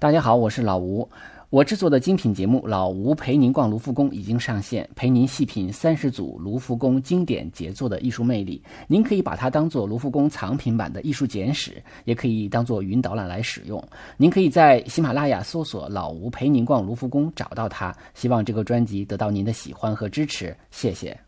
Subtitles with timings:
[0.00, 1.08] 大家好，我是老吴。
[1.50, 8.62] 我制作的精品节目《老吴陪您逛卢浮宫》已经上线，陪您细品三十组卢浮宫经典杰作的艺术魅力。
[8.86, 13.82] 您可以把它当做卢浮宫藏品版的艺术简史，也可以当做云导览来使用。
[14.16, 17.92] 您可以在喜马拉雅搜索“老吴陪您逛卢浮宫”找到它。
[18.14, 21.18] 希望这个专辑得到您的喜欢和支持，谢谢。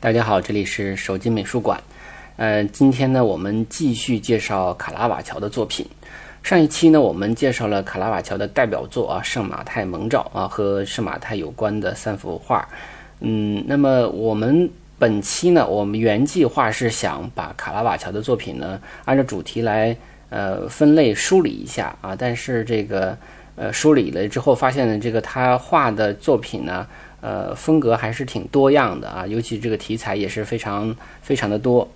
[0.00, 1.82] 大家好，这里是手机美术馆。
[2.36, 5.86] 呃，今天呢，我们继续介绍卡拉瓦乔的作品。
[6.46, 12.64] 上一期呢，我们介绍了卡拉瓦乔的代表作啊，《圣马太蒙照》啊，和圣马太有关的三幅画。
[13.18, 19.96] 嗯，那么我们本期呢，我们原计划是想把卡拉瓦乔的作品呢，按照主题来
[20.30, 23.18] 呃分类梳理一下啊，但是这个
[23.56, 26.86] 呃梳理了之后，发现呢，这个他画的作品呢，
[27.22, 31.90] 呃风格还是挺多样的啊，尤其这个题材也是非常非常的多。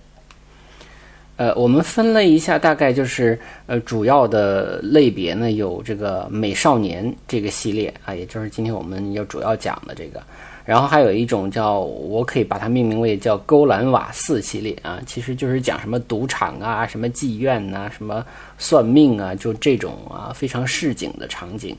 [1.41, 10.21] 呃，我们分类一下，大概就是呃主要的类别呢，有这个美少年这个系列啊，也就是今天我们要主要讲的这个。
[10.63, 18.23] 然后还有一种叫，我可以把它命名为叫勾栏瓦寺系列啊，其实就是讲什么赌场啊、什么妓院呐、什么
[18.59, 21.75] 算命啊，就这种啊非常市井的场景。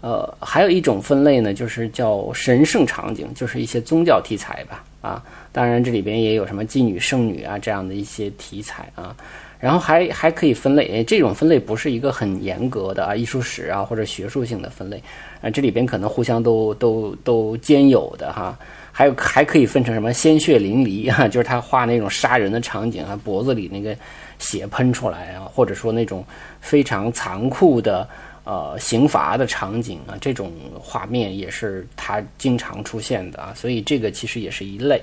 [0.00, 5.22] 呃，还有一种分类呢，就是叫神圣场景，就是一些宗教题材吧啊。
[5.56, 9.16] 当然，这里边也有什么妓女、圣女啊这样的一些题材啊，
[9.58, 15.02] 然后还还可以分类，这种分类不是一个很严格的啊艺术史啊或者学术性的分类
[15.40, 18.54] 啊，这里边可能互相都都都兼有的哈，
[18.92, 23.96] 还有还可以分成什么鲜血淋漓啊，就是他画那种杀人的场景啊，脖子里那个
[24.38, 26.22] 血喷出来啊，或者说那种
[26.60, 28.06] 非常残酷的
[28.44, 35.00] 呃刑罚的场景啊，这种画面也是他经常出现的啊，所以这个其实也是一类。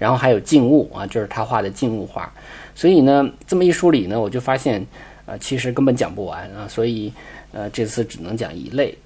[0.00, 2.32] 然后还有静物啊，就是他画的静物画，
[2.74, 4.82] 所以呢，这么一梳理呢，我就发现，
[5.26, 7.12] 呃，其实根本讲不完啊，所以，
[7.52, 8.96] 呃，这次只能讲一类，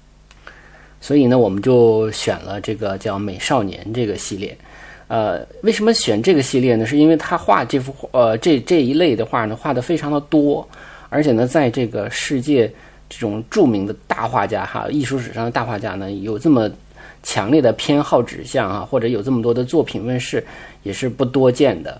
[1.01, 4.57] 所以呢，我们就选了这个叫美少年这个系列，
[5.09, 6.85] 呃，为什么选这个系列呢？
[6.85, 10.65] 是因为他画这幅呃这这一类的画呢，画的非常的多，
[11.09, 12.71] 而且呢，在这个世界
[13.09, 16.71] 这种著名的大画家哈，艺术史上的大画家呢，有这么。
[17.27, 20.45] 强烈的偏好指向啊，或者有这么多的作品问世，
[20.85, 21.99] 也是不多见的。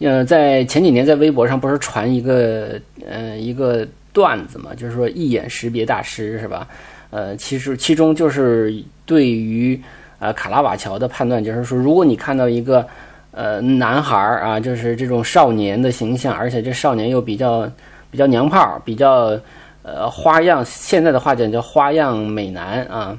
[0.00, 6.68] 呃，在前几年在微博上不是传一个呃一个段子嘛，就是说一眼识别大师是吧？
[7.10, 8.74] 呃，其实其中就是
[9.06, 9.80] 对于
[10.18, 12.86] 呃卡拉瓦乔的判断，就是说如果你看到一个
[13.30, 17.70] 呃男孩儿啊，就是这种少年的形象，而且这少年又比较
[18.10, 19.40] 比较娘炮，比较
[19.82, 23.18] 呃花样，现在的话讲叫花样美男啊。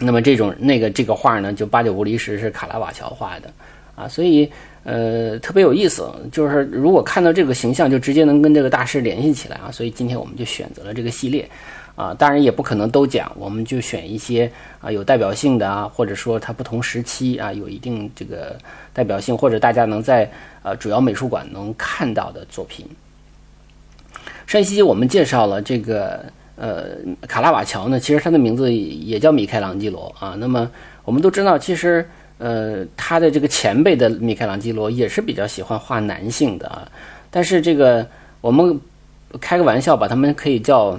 [0.00, 3.50] 那么这种那个这个画呢，就八九不离十是卡拉瓦乔画的，
[3.96, 4.48] 啊，所以
[4.84, 11.50] 呃特别有意思，就是如果看到这个形象，就直接能跟这个大师联系起来啊，所以今天我们就选择了这个系列，
[11.96, 14.48] 啊，当然也不可能都讲，我们就选一些
[14.80, 18.56] 啊有代表性的啊，或者说它不同时期啊有一定这个
[18.92, 20.30] 代表性，或者大家能在
[20.62, 22.86] 呃主要美术馆能看到的作品。
[24.46, 26.24] 上一期我们介绍了这个。
[26.60, 26.86] 呃，
[27.28, 30.34] 卡拉瓦乔呢，其实他的名字也叫米开朗基罗啊。
[30.40, 30.68] 那么
[31.04, 32.04] 我们都知道，其实
[32.38, 36.90] 呃，他的这个前辈的米开朗基罗也是比较喜欢画男性的啊。
[37.30, 38.04] 但是这个
[38.40, 38.76] 我们
[39.40, 40.98] 开个玩笑，把他们可以叫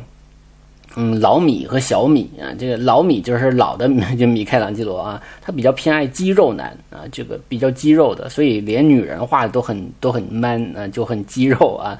[0.95, 2.55] 嗯老米和小米啊。
[2.57, 11.99] 这个老米就是老的就米开朗基罗啊，他比较偏爱肌肉男啊，这个比较肌肉的，所以连女人画的都很都很 man 啊，就很肌肉啊。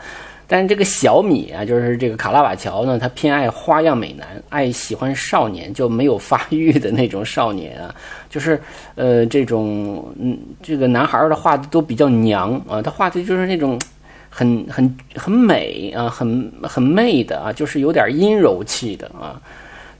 [0.52, 7.94] 但是这个小米啊，就是这个卡拉瓦乔呢，他偏爱花样美男，爱喜欢少年，就没有发育的那种少年啊，
[8.32, 8.60] 就是
[8.96, 13.80] 呃这种嗯这个男孩儿的画都比较娘啊，他画的就是那种
[14.28, 19.40] 很很 很美啊，很很媚的啊，就是有点阴柔气的啊。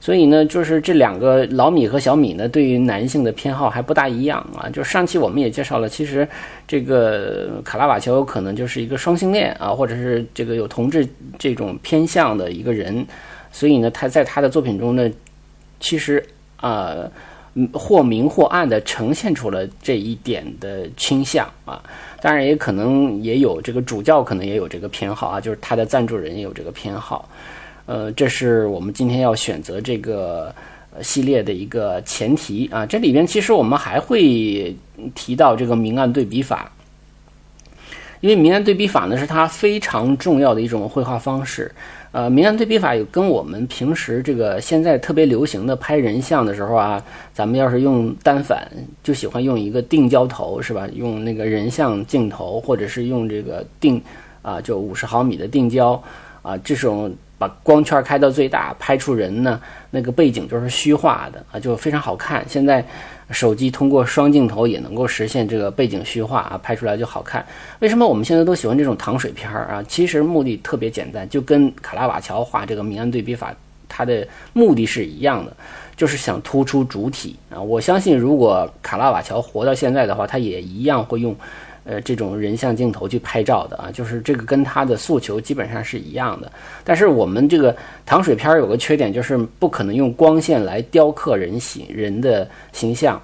[0.02, 4.66] 所以呢，就是这两个老米和小米呢，对于男性的偏好还不大一样啊。
[4.70, 6.26] 就上期我们也介绍了，其实
[6.66, 11.06] 这个卡拉瓦乔可能就是一个双性恋啊，或者是这个有同志
[11.38, 13.06] 这种偏向的一个人。
[13.52, 15.10] 所以呢，他在他的作品中呢，
[15.80, 16.24] 其实
[16.56, 16.96] 啊，
[17.74, 21.82] 或明或暗的呈现出了这一点的倾向啊。
[22.22, 27.28] 当然，也可能也有这个主教可能也有这个偏好啊，就是他的赞助人也有这个偏好。
[27.90, 30.54] 呃，这是我们今天要选择这个
[31.02, 32.86] 系列的一个前提啊。
[32.86, 34.72] 这里边其实我们还会
[35.12, 36.70] 提到这个明暗对比法，
[38.20, 41.68] 因为明暗对比法呢是它非常重要的一种绘画方式。
[42.12, 47.04] 呃，明暗对比法有跟我们平时这个现在特别流行的拍人像的时候啊，
[47.34, 48.70] 咱们要是用单反，
[49.02, 50.88] 就喜欢用一个定焦头是吧？
[50.94, 54.00] 用那个人像镜头，或者是用这个定
[54.42, 56.00] 啊，就五十毫米的定焦
[56.42, 57.12] 啊，这种。
[57.40, 59.58] 把光圈开到最大，拍出人呢，
[59.90, 62.44] 那个背景就是虚化的啊，就非常好看。
[62.46, 62.84] 现在
[63.30, 67.42] 手机通过双镜头也能够实现这个背景虚化啊，拍出来就好看。
[67.78, 69.82] 为什么我们现在都喜欢这种糖水片儿啊？
[69.88, 73.54] 其实目的特别简单，就跟卡拉瓦乔画这个明暗对比法，
[73.88, 75.56] 它的目的是一样的，
[75.96, 77.58] 就是想突出主体啊。
[77.58, 81.34] 我相信，如果卡拉瓦乔活到现在的话，他也一样会用。
[81.84, 86.50] 呃，这种人像镜头去拍照的啊，就是这个跟他的诉求基本上是一样的。
[86.84, 87.74] 但是我们这个
[88.04, 93.20] 糖水片有个缺点，就是不可能用光线来雕刻人形人的形象。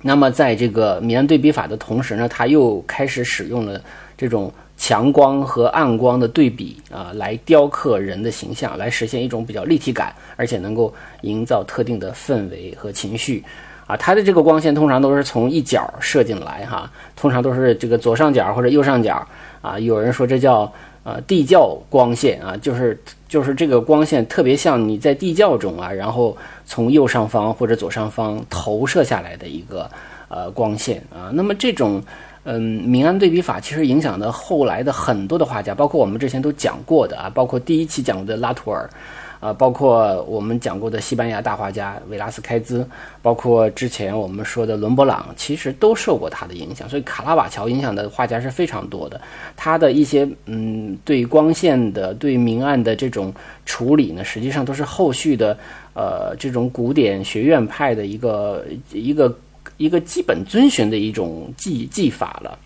[0.00, 3.80] 那么在这个明暗对比法的同时呢，他又开始使用了
[4.16, 13.44] 这种强光和暗光的对比啊，来雕刻人的形象，来实现一种比较立体感，而且能够营造特定的氛围和情绪。
[13.86, 19.26] 啊，它的这个光线通常都是从一角射进来，哈，通常都是这个左上角或者右上角，
[19.60, 22.98] 啊，有人说这叫呃地窖光线啊，就是
[23.28, 29.90] 就是这个光线特别像你在地窖中啊，然后从右上方或者左上方投射下来的一个
[30.28, 32.00] 呃光线啊，那么这种
[32.44, 38.88] 嗯明暗对比法其实影响的后来的很多的画家，包括我们之前都讲过的啊，包括第一期讲过的拉图尔。
[39.42, 42.88] 啊，包括我们讲过的西班牙大画家维拉斯开兹，
[43.20, 46.88] 包括之前我们说的伦勃朗，其实都受过他的影响。
[46.88, 49.20] 所以卡拉瓦乔影响的画家是非常多的。
[49.56, 53.34] 他的一些嗯，对光线的、对明暗的这种
[53.66, 55.58] 处理呢，实际上都是后续的
[55.92, 59.38] 呃这种古典学院派的一个一个
[59.76, 62.56] 一个基本遵循的一种技技法了。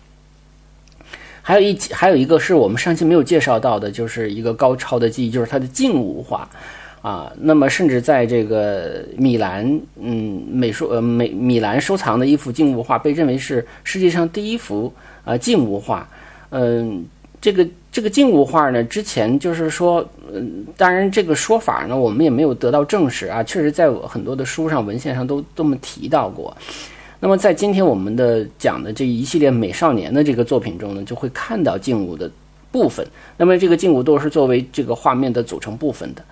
[1.47, 6.45] 还有一还有一个是我们上期没有介绍到的，就是一个高超的技艺，就是它的静物画，
[7.01, 14.91] 啊，那么甚至在这个米兰，嗯，美术呃美米兰收藏的一幅静物画，被认为是世界上第一幅
[15.23, 16.05] 啊静物画，
[16.49, 17.05] 嗯，
[17.39, 26.53] 这个这个静物画呢，之前就是说，嗯，当然这个说法呢，我们也没有得到证实啊，确实在很多的书上文献上都这么提到过。
[27.19, 32.29] 那么在今天我们的讲的这一系列美少年的这个作品中呢，就会看到静物的
[32.71, 33.05] 部分。
[33.37, 36.23] 那么这个静物都是作为这个画面的组成部分的。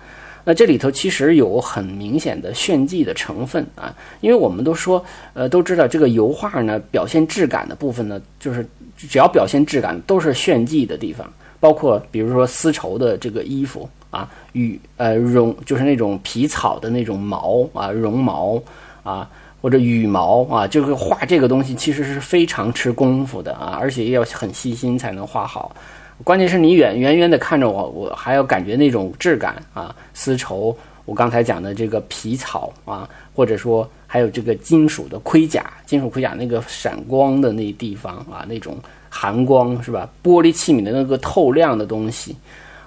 [0.44, 5.04] 那这里头其实有很明显的炫技的成分啊，因为我们都说，
[5.34, 8.64] 呃，都知道这个油画呢，表现质感的部分呢，就是
[8.96, 11.28] 只要表现质感都是炫技的地方，
[11.58, 18.62] 包括比如说丝绸的这个衣服啊，羽呃绒就是那种皮草的那种毛啊，绒毛
[19.02, 19.28] 啊。
[19.60, 25.74] 或者羽毛啊，就是画这个东西其实是非常吃功夫的啊，而且要很细心才能画好。
[26.22, 38.78] 关键是你远远远的看着我，我还要感觉那种质感啊，丝绸，我刚才讲的这个皮草啊，或者说还有这个金属的盔甲，金属盔甲那个闪光的那地方啊，那种
[39.08, 40.08] 寒光是吧？
[40.22, 42.36] 玻璃器皿的那个透亮的东西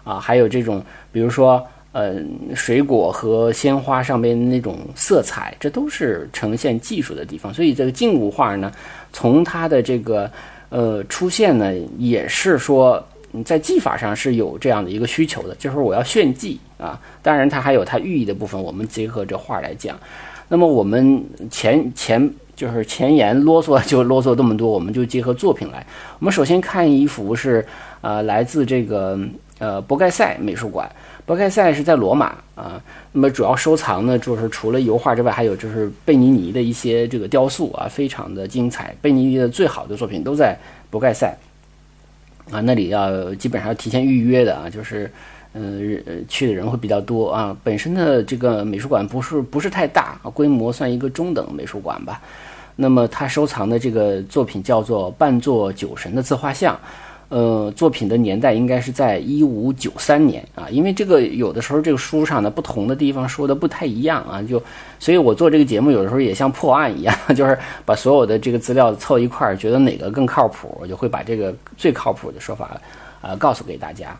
[0.03, 0.81] 啊，还有这种，
[1.11, 1.65] 比如说。
[1.91, 2.15] 呃，
[2.55, 7.51] 水果和鲜花上边那种色彩，这都是呈现技术的地方。
[7.51, 8.71] 所以这个静物画呢，
[9.11, 10.29] 从它的这个
[10.69, 13.03] 呃出现呢，也是说
[13.43, 16.99] 在技法上是有这样的一个需求的，就是我要炫技啊。
[17.23, 18.61] 当然，它还有它寓意的部分。
[18.61, 19.99] 我们结合这画来讲，
[20.47, 25.83] 那么我们前前就是前言啰嗦就啰嗦这么多，我们就结合作品来。
[26.19, 27.65] 我们首先看一幅是
[28.01, 29.19] 呃来自这个
[29.57, 30.87] 呃博盖塞美术馆。
[31.29, 32.81] 博盖塞是在罗马啊，
[33.11, 38.95] 那么主要收藏呢，就是除了油画之外，还有就是贝尼尼的一些这个雕塑啊，非常的精彩。
[38.99, 40.57] 贝尼尼的最好的作品都在
[40.89, 41.31] 博盖塞
[42.49, 45.11] 啊，那里要基本上要提前预约的啊，就是
[45.53, 45.61] 呃
[46.27, 47.55] 去的人会比较多啊。
[47.63, 52.19] 本身的这个美术馆不是不是太大，规模算一个中等美术馆吧。
[52.75, 56.75] 那么他收藏的这个作品叫做半座酒神的自画像。
[57.29, 64.61] 呃，作品的年代应该是在一五九三年啊，因为这个有的时候这个书上的不同的地方说的不太一样啊，就
[64.97, 67.55] 所以我做这个节目有的时候也像破案一样， 就是
[67.85, 72.81] 把所有的这个资料凑一块儿，觉得哪个更靠谱，我就会把这个最靠谱的说法
[73.21, 74.17] 啊告诉给大家。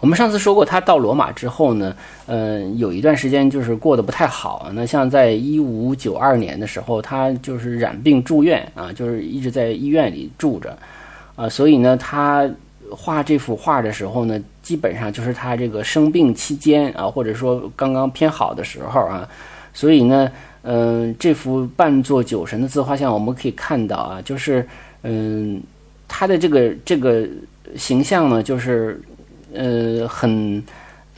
[0.00, 1.94] 我们上次说过，他到罗马之后呢，
[2.26, 4.68] 嗯，有一段时间就是过得不太好。
[4.72, 10.76] 那像在一五九二年的时候，他就是染病住院啊，就是一直在医院里住着。
[11.38, 12.50] 啊，所以呢，他
[12.90, 19.28] 画这幅画的时候呢，基本上就是他这个生病期间啊，或者说刚刚偏好的时候啊，
[19.72, 20.28] 所以呢，
[20.62, 24.66] 嗯，这幅半座酒神的自画像，我们可以看到啊，就是
[25.04, 25.62] 嗯，
[26.08, 27.24] 他的这个这个
[27.76, 29.00] 形象呢，就是
[29.54, 30.60] 呃，很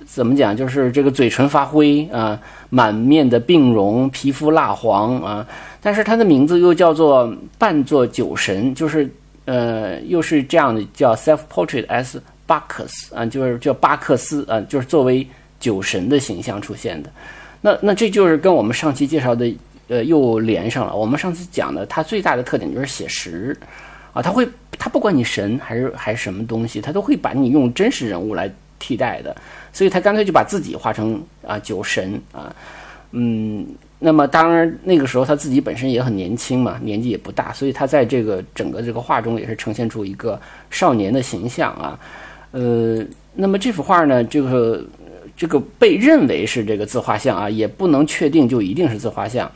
[0.05, 5.47] 怎么讲，就是这个嘴唇发灰啊，满面的病容，皮肤蜡黄啊，
[5.81, 9.11] 但是他的名字又叫做半座酒神，就是。
[9.47, 15.27] 呃，又是这样的，叫 self portrait as 巴克斯啊，就是叫巴克斯啊，就是作为
[15.59, 17.11] 酒神的形象出现的。
[17.61, 19.53] 那那这就是跟我们上期介绍的
[19.89, 20.95] 呃又连上了。
[20.95, 23.57] 我们上次讲的，它最大的特点就是写实
[24.13, 29.35] 啊，他会他不管你神还是还是什么东西，他都会把你用真实人物来替代的。
[29.73, 32.55] 所以他干脆就把自己画成啊酒神啊，
[33.13, 33.67] 嗯。
[34.03, 40.41] 那么当然，那个时候他自己本身也很年轻嘛，年纪也不大，所以他在这个整个这个画中也是呈现出一个
[40.71, 42.01] 少年的形象啊。
[42.53, 43.05] 呃，
[43.35, 44.83] 那么这幅画呢，这个
[45.37, 49.53] 这个被认为是这个自画像啊，也不能确定就一定是自画像。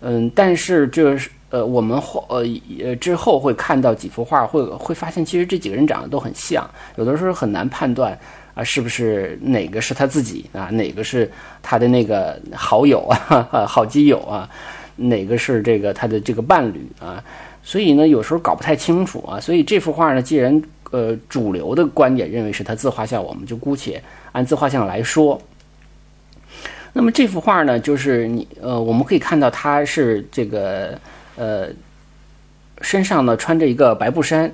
[0.00, 2.44] 嗯，但是这是呃，我们后呃
[2.84, 8.16] 呃之后会看到几幅画，会会发现其实这几个人长得都很像，有的时候很难判断。
[8.58, 10.68] 啊，是不是哪个是他自己啊？
[10.72, 11.30] 哪个是
[11.62, 13.64] 他的那个好友啊？
[13.68, 14.50] 好基友啊？
[14.96, 17.22] 哪个是这个他的这个伴侣啊？
[17.62, 19.38] 所以呢，有时候搞不太清楚啊。
[19.38, 20.60] 所以这幅画呢，既然
[20.90, 25.40] 呃主流的观点认为是他自画像，我们就姑且按自画像来说。
[26.92, 30.98] 那么这幅画呢，就是你呃，我们可以看到他是这个
[31.36, 31.68] 呃
[32.80, 34.52] 身上呢穿着一个白布衫。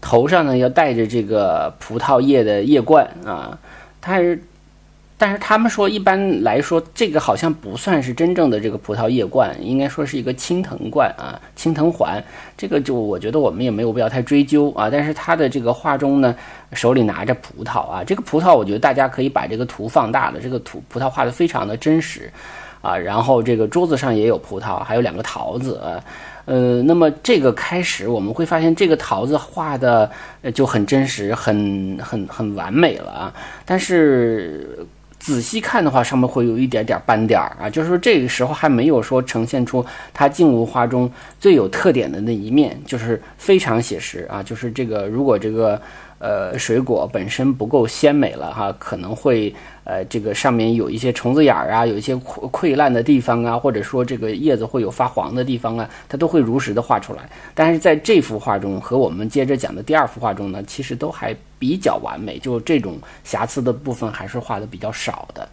[0.00, 3.58] 头上呢要戴着这个葡萄叶的叶冠啊，
[4.00, 4.40] 它是，
[5.16, 12.22] 但是他们说一般来说这个好像不算是真正的这个葡萄叶冠，应该说是一个青藤冠啊，青藤环。
[12.56, 14.88] 这个就我觉得我们也没有必要太追究啊。
[14.88, 16.34] 但是他的这个画中呢，
[16.72, 22.32] 手里拿着葡萄啊，这个葡萄我觉得大家可以把这个图放大了，这个图葡萄画的非常的真实
[22.80, 22.96] 啊。
[22.96, 25.98] 然后这个桌子上也有葡萄，还有两个桃子啊。
[26.48, 30.10] 呃，那么这个开始我们会发现，这个桃子画的
[30.54, 33.34] 就很真实，很很很完美了啊。
[33.66, 34.78] 但是
[35.18, 44.42] 仔细看的话，上面会有一点点斑点儿啊，就是说这个时候还没有说呈现出它静物画中最有特点的那一面，就是非常写实啊。
[44.42, 45.80] 就是这个，如果这个。
[46.20, 49.54] 呃，水果本身不够鲜美了哈，可能会
[49.88, 57.22] 呃，这个上面有一些虫子眼儿啊，有一些溃溃烂的地方啊，或者说这个叶子会有发黄的地方啊，它都会如实的画出来。
[57.54, 65.48] 但是在这幅画中和我们接着讲的第二幅画中呢，其实都还比较完美，就这种瑕疵的部分还是画的比较少的。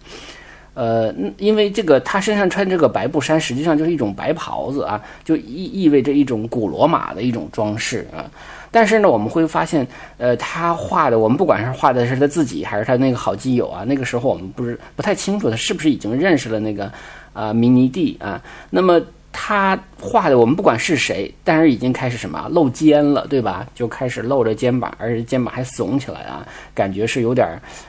[0.74, 8.30] 呃，因为这个他身上穿这个白布衫，实际上就是一种白袍子啊，就意意味着一种古罗马的一种装饰啊。
[8.76, 16.92] 但是呢，我们会发现，呃，他画的，我们不管是画的是他自己，还是他那个好基友啊，那个时候我们不是不太清楚他是不是已经认识了那个
[17.32, 18.42] 啊明尼蒂啊。
[18.70, 19.02] 那么
[19.32, 23.66] 他画的，我们不管是谁，但是已经开始什么露肩了，对吧？
[23.74, 27.48] 就开始露着肩膀，而且肩膀还耸起来啊，感觉是有点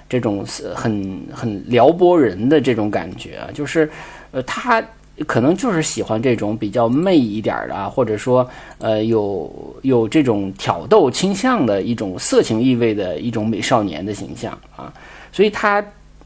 [0.09, 3.91] 这种很很撩拨人的这种感觉啊，就是
[4.31, 4.81] 呃他。
[5.27, 8.47] 可能就是喜欢这种比较媚一点的，或者说，
[8.79, 14.93] 呃，有有这种挑逗倾向的一种色情意味的一种美少年的形象啊，
[15.33, 15.83] 所以他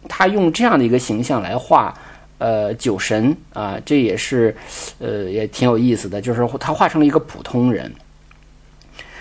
[0.09, 1.95] 他用这样的一个形象来画，
[2.39, 4.57] 呃，酒神啊，这也是，
[4.99, 7.93] 呃，也挺有意思的，就是他画成了一个普通人。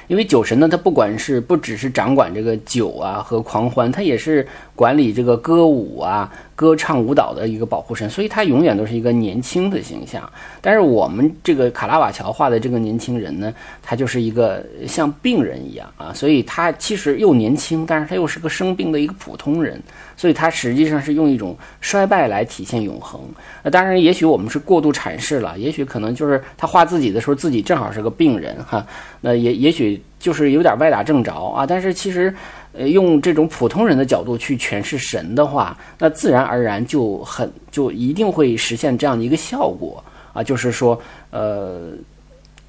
[0.07, 10.29] 因为酒神呢，他不管是不只是掌管这个酒啊和狂欢，他也是管理这个歌舞啊、歌唱舞蹈的一个保护神，所以他永远都是一个年轻的形象。
[10.59, 19.81] 但是我们这个卡拉瓦乔画的这个年轻人呢，他就是一个像病人一样啊，所以他其实又年轻，但是他又是个生病的一个普通人。
[20.17, 23.21] 所以他实际上是用一种衰败来体现永恒。
[23.63, 28.85] 那当然，也许我们是过度阐释了，也许可能就是他画自己的时候，自己正好是个病人哈。
[29.21, 31.65] 那也也许就是有点歪打正着啊。
[31.65, 32.35] 但是其实，
[32.79, 41.00] 呃，用这种普通人的角度去诠释神的话，那自然而然就很就一定会实现这样的一个效果啊，就是说，
[41.31, 41.91] 呃，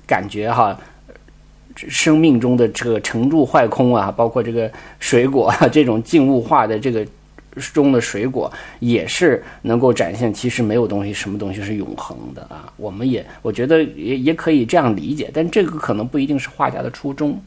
[0.07, 0.77] 感觉哈。
[1.89, 7.07] 生命中的这个成住坏空啊，包括这个水果啊 这种静物化的这个
[7.73, 12.71] 中的水果，也是能够展现其实没有东西，什么东西是永恒的啊。
[12.77, 17.41] 我们也我觉得也也可以这样理解，但这个可能不一定是画家的初衷。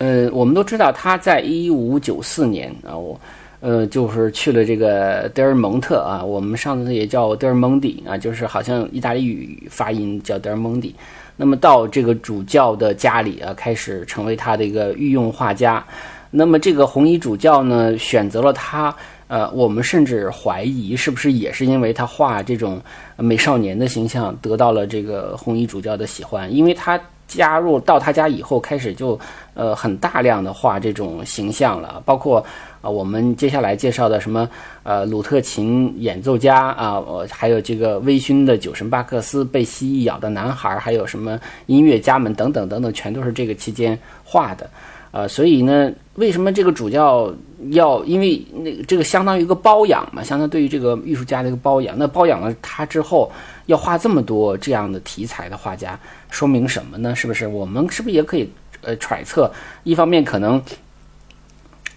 [0.00, 3.20] 呃，我们都知道他在一五九四年啊，我
[3.60, 10.94] 呃就是去了这个德尔蒙特啊，我们上次也叫德尔蒙迪啊，就是好像意大利语发音叫德尔蒙迪。
[11.36, 15.84] 那么到这个主教的家里啊，开始成为他的一个御用画家。
[16.30, 18.94] 那么这个红衣主教呢，选择了他，
[19.28, 22.80] 呃，我们甚至怀疑是不是也是因为他画这种
[23.16, 26.98] 美少年的形象得到了这个红衣主教的喜欢，因为他
[27.30, 29.18] 加入到他家以后，开始就
[29.54, 32.44] 呃很大量的画这种形象了，包括
[32.82, 34.48] 啊我们接下来介绍的什么
[34.82, 44.68] 呃鲁特琴演奏家啊，还有这个微醺的酒神巴克斯被蜥蜴咬的男孩，还有什么音乐家们等等等等，全都是这个期间画的。
[45.12, 47.32] 呃，所以呢，为什么这个主教
[47.70, 48.04] 要？
[48.04, 51.96] 因为那这个相当于一个包养嘛，相当于对于这个艺术家的一个包养。
[51.98, 53.28] 那包养了他之后，
[53.70, 55.98] 要画这么多这样的题材的画家，
[56.28, 57.14] 说明什么呢？
[57.14, 57.46] 是不是？
[57.46, 58.50] 我们是不是也可以
[58.82, 59.50] 呃揣测？
[59.84, 60.60] 一方面可能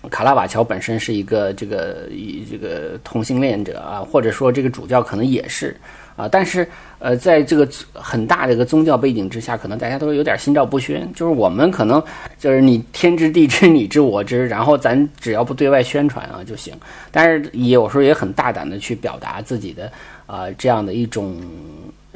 [0.10, 2.08] 卡拉瓦乔本身是一个这个
[2.50, 5.75] 这个同性恋者啊，或者说这个主教可能也是。
[6.15, 6.68] 啊，但是，
[7.00, 11.12] 呃，在这个很大的一个宗教背景之下，可能大家都有点心照不宣。
[11.15, 12.00] 就是我们可能
[12.38, 16.72] 就是你天知地知你知我知，然后咱只要不对外宣传啊就行。
[17.10, 19.92] 但是有时候也很大胆的去表达自己的
[20.25, 21.42] 啊这样的一种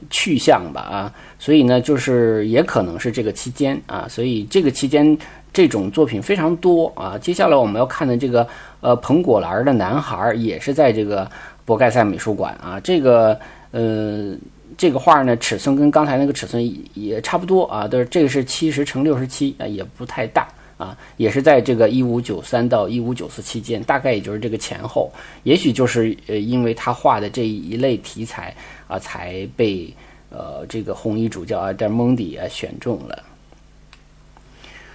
[0.10, 1.14] 去向吧啊。
[1.40, 5.18] 所以呢，就是也可能是这个期间啊，所以这个期间
[5.52, 7.18] 这种作品非常多啊。
[7.18, 8.48] 接下来我们要看的这个
[8.82, 11.30] 呃彭果兰的男孩也是在这个
[11.66, 13.40] 博盖塞美术馆啊这个。
[13.72, 14.34] 呃，
[14.78, 25.12] 这个画呢，尺寸跟刚才那个尺寸也差不多啊，都是这个是七十乘六十七啊，也不太大啊，也是在这个一五九三到一五九四期间，大概也就是这个前后，
[25.43, 28.55] 也许就是呃，因为他画的这一类题材
[28.88, 29.91] 啊，才被
[30.29, 33.24] 呃这个红衣主教啊，德蒙迪啊选中了。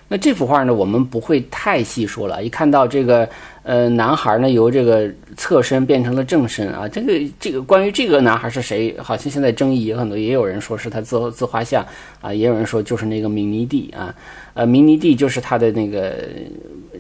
[0.08, 2.44] 那这幅画呢，我们不会太细说了。
[2.44, 3.28] 一看到这个，
[3.64, 11.87] 呃，男孩呢由这个侧身变成了正身啊，这个这个关于这个男孩是谁，好像现在争议也很多，也有人说是他自自画像
[12.21, 14.12] 啊，也有人说就是那个明尼蒂啊，
[14.54, 16.16] 呃，明尼蒂就是他的那个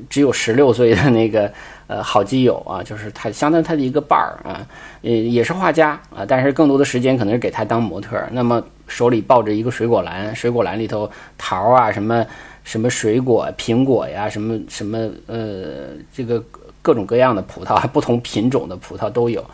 [0.08, 1.52] 只有十六岁的那个
[1.88, 4.64] 呃好基友啊，就是他相当于他的一个伴儿啊，
[5.02, 12.24] 呃，也是画家啊，但是更多的时间可能是给他当模特，那么手里抱着一个水果篮，水果篮里头桃啊什么。
[12.64, 16.42] 什么水果、苹果呀，什么什么呃，这个
[16.80, 19.44] 各种各样的葡萄， 不同品种的葡萄都有。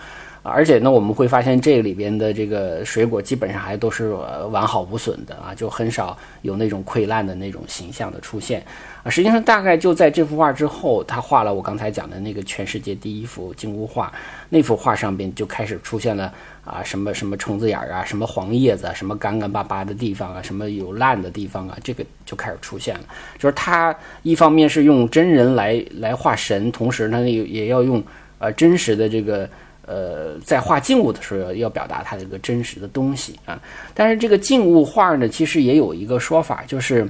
[0.45, 4.15] 而且呢，我们会发现这里边的这个水果基本上还都是
[4.51, 8.65] 完好无损的啊，就很少有那种溃烂的那种形象的出现
[9.03, 9.11] 啊。
[9.11, 14.13] 实际上，大概就在这幅画之后，他画了我刚才讲的那个全世界第一幅静物画，
[14.49, 16.33] 那幅画上边就开始出现了
[16.65, 23.05] 啊，什么什么虫子眼儿啊，什么黄叶子，什么干干巴巴的地方啊，什么有烂的地方啊，这个就开始出现了。
[23.39, 28.03] 就是他一方面是用真人来来画神，同时呢也也要用
[28.39, 29.49] 呃真实的这个。
[29.91, 33.59] 呃，在画静物的时候要表达它这个真实的东西啊，
[33.95, 37.09] 但是这个静物画呢，其实也有一个说法，就是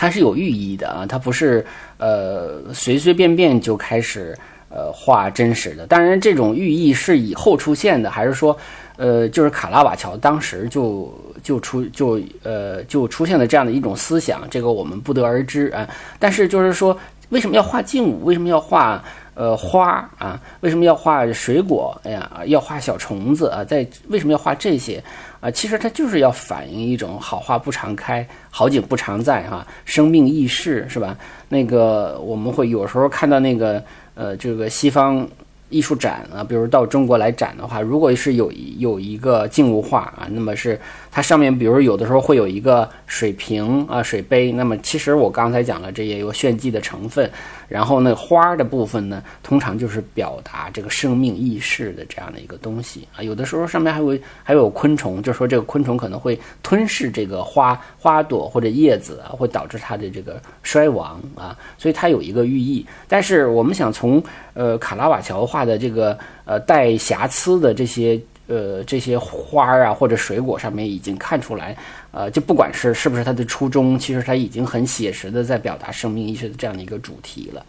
[0.00, 1.62] 它是有寓意的啊，它不是
[1.98, 4.34] 呃随随便便就开始
[4.70, 5.86] 呃画真实的。
[5.86, 8.56] 当然，这种寓意是以后出现的，还是说
[8.96, 15.86] 呃就是卡拉瓦乔当时就就出就呃就出现了这样的一种思想，这个我们不得而知啊。
[16.18, 18.24] 但是就是说，为什么要画静物？
[18.24, 19.04] 为什么要画？
[19.34, 21.98] 呃，花啊，为什么要画水果？
[22.04, 25.02] 哎呀，要画小虫子啊，在为什么要画这些
[25.40, 25.50] 啊？
[25.50, 31.16] 其实它就是要反映一种好花不常开，好景不常在哈，生命易逝是吧？
[31.48, 33.82] 那个我们会有时候看到那个
[34.14, 35.28] 呃，这个西方。
[35.70, 40.78] 艺术展啊，比如到中国来展的话，如果是有有一个静物画啊，那么是
[41.10, 47.30] 它上面，比如有的时候会有一个水瓶啊、水杯，那么其实我刚才讲了，这也有炫技的成分。
[47.68, 53.22] 然后那，花的部分呢，通常就是表达这个生命意识的这样的一个东西啊。
[53.22, 62.84] 有的时候上面还会还有昆虫，就说这个昆虫可能会吞噬这个花花朵或者叶子啊，会导致它的这个衰亡啊，所以它有一个寓意。
[63.06, 64.20] 但是我们想从
[64.54, 71.76] 呃卡拉瓦乔画的这个呃带瑕疵的这些呃这些花儿啊或者水果上面已经看出来。
[72.12, 77.64] 呃，就不管是是不是他的初衷，其实他已经很写实的在表达生命意识的这样的一个主题了。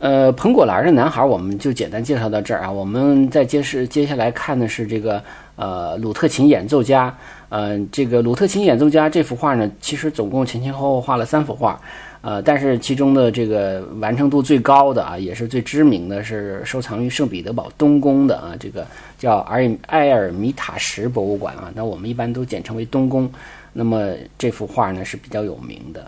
[0.00, 2.70] 呃，彭果兰的男孩，我们就简单介绍到这儿啊。
[2.70, 5.22] 我们再接是接下来看的是这个
[5.56, 7.14] 呃鲁特琴演奏家，
[7.48, 11.80] 嗯，这个鲁特琴演奏家这幅画呢，其实总共前前后后画了三幅画。
[12.22, 18.86] 呃，但是其中的这个完成度最高的啊，也是最知名的是收藏于圣彼得堡东宫的啊，这个
[19.18, 23.30] 叫埃埃尔米塔什博物馆啊，那我们一般都简称为东宫。
[23.72, 26.02] 那么这幅画呢是比较有名的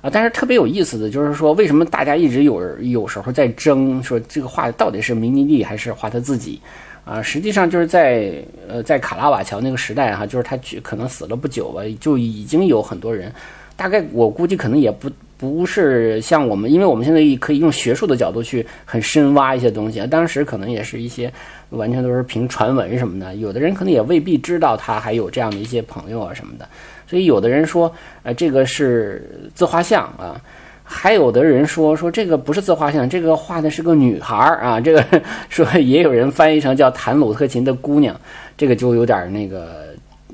[0.00, 6.58] 啊，但是特别有意思的就是说，为什么大家一直有有时候在争说这个画到底是明尼利还是画他自己
[7.04, 7.20] 啊？
[7.20, 13.30] 实际上就是在呃在卡拉瓦乔那个时代哈，就是他可能死了不久吧，就已经有很多人，
[13.76, 15.10] 大概我估计可能也不。
[15.38, 20.06] 不是像我们，因为我们现在可以用学术的角度去很深挖一些东西啊。
[20.06, 21.32] 当时可能也是一些
[21.70, 26.68] 完全都是凭传闻什么的，有的人可能也未必知道他还有这样的一些朋友啊什么的。
[27.06, 27.90] 所以有的人说，
[28.24, 30.40] 呃，这个是自画像啊。
[30.82, 35.04] 还有的人说说这个不是自画像，这个画的是个女孩儿啊，这个
[35.48, 38.20] 说也有人翻译成叫弹鲁特琴的姑娘，
[38.56, 39.87] 这个就有点那个。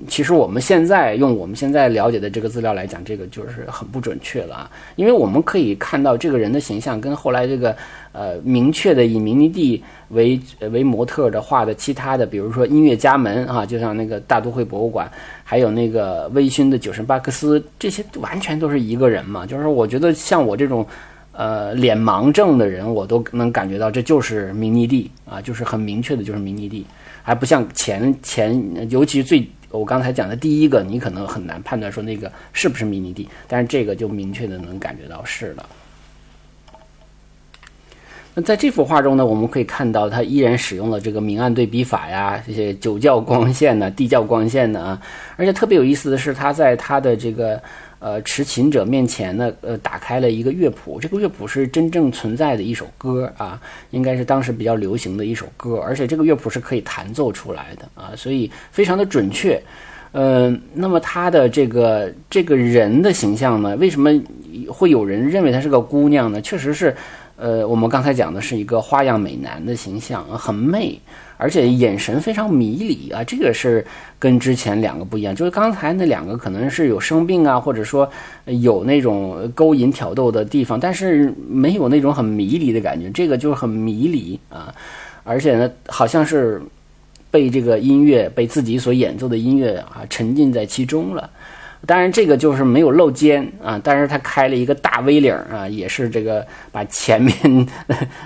[0.08, 7.76] 其实我们现在用我们现在了解的这个资料来讲，这个就是很不准确了啊，因为我们可以看到这个人的形象跟后来这个
[8.10, 10.38] 呃明确的以明尼蒂为
[10.72, 15.08] 为模特的画的其他的，比如说音乐家门啊，就像那个大都会博物馆，
[15.44, 19.46] 还有那个微醺的酒神巴克斯，这些完全都是一个人嘛。
[19.46, 20.84] 就是我觉得像我这种
[21.30, 26.84] 呃脸盲症的人，我都能感觉到这就是明尼蒂啊，就是很明确的就是明尼蒂，
[27.22, 29.48] 还不像前前，尤其最。
[29.78, 35.68] 我刚才讲的第一个，你可能很难判断说那个是不是迷你地，但是这个就明确的能感觉到是了。
[38.34, 45.02] 那在这幅画中呢，我们可以看到它依然使用了这个明暗对比法呀，这些九教光线呢、地教光线呢啊，
[45.36, 47.60] 而且特别有意思的是，他在他的这个。
[48.00, 51.00] 呃，持琴者面前呢，呃，打开了一个乐谱。
[51.00, 53.58] 这个乐谱是真正存在的一首歌啊，
[53.92, 59.58] 应该是当时比较流行的一首歌，而且这个乐谱是可以弹奏出来的啊，所以非常的准确。
[60.12, 64.10] 嗯，那么他的这个这个人的形象呢，为什么
[64.68, 66.42] 会有人认为她是个姑娘呢？
[66.42, 66.94] 确实是，
[67.36, 70.98] 呃，我们刚才讲的是一个花样美男的形象，很媚。
[71.36, 73.84] 而且眼神非常迷离啊，这个是
[74.20, 75.34] 跟之前两个不一样。
[75.34, 78.08] 就是刚才那两个可能是有生病啊，或者说
[78.46, 83.10] 有那种勾引挑逗的地方，但是没有那种很迷离的感觉。
[83.10, 84.72] 这个就是很迷离啊，
[85.24, 86.62] 而且呢，好像是
[87.32, 91.28] 被这个音乐、被自己所演奏的音乐啊沉浸在其中了。
[91.86, 97.34] 当然，这个就是没有露肩啊，但是他开了一个大 V 领啊，也是这个把前面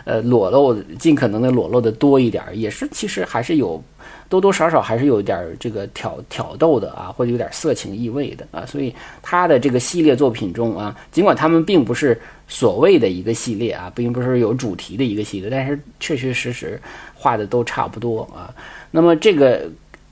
[0.04, 3.82] 呃裸露尽可能的裸露的多一点，也是其实还是有
[4.28, 16.80] 多多少少还是有点这个挑挑逗的啊，或者有点色情意味的啊，所以他的这个系列作品中啊，尽管他们并不是所谓的一个系列啊，并不是有主题的一个系列，但是确确实实
[17.14, 18.54] 画的都差不多啊，
[18.90, 19.68] 那么这个。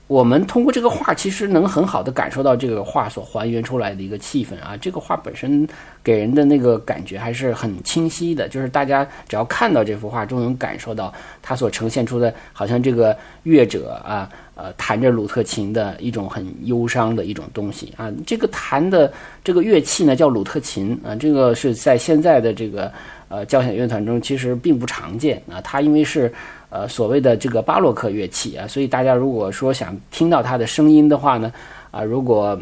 [0.07, 4.77] 我们通过这个画，其实能很好的感受到这个画所还原出来的一个气氛啊。
[4.79, 5.67] 这个画本身
[6.01, 18.09] 给人的那个感觉还是很清晰的，就是大家只要看到这幅画，就能感受到它所呈现出的，好像这个乐者啊，呃，弹着鲁特琴的一种很忧伤的一种东西啊。
[18.25, 19.11] 这个弹的
[19.43, 22.89] 这个乐器呢，叫鲁特琴啊，这个是在现在的这个
[23.27, 25.59] 呃交响乐团中其实并不常见啊。
[25.59, 26.33] 它因为是。
[26.69, 31.51] 呃，所谓的这个巴洛克乐器啊，所以大家如果说想听到它的声音的话呢，
[31.91, 32.59] 啊，如果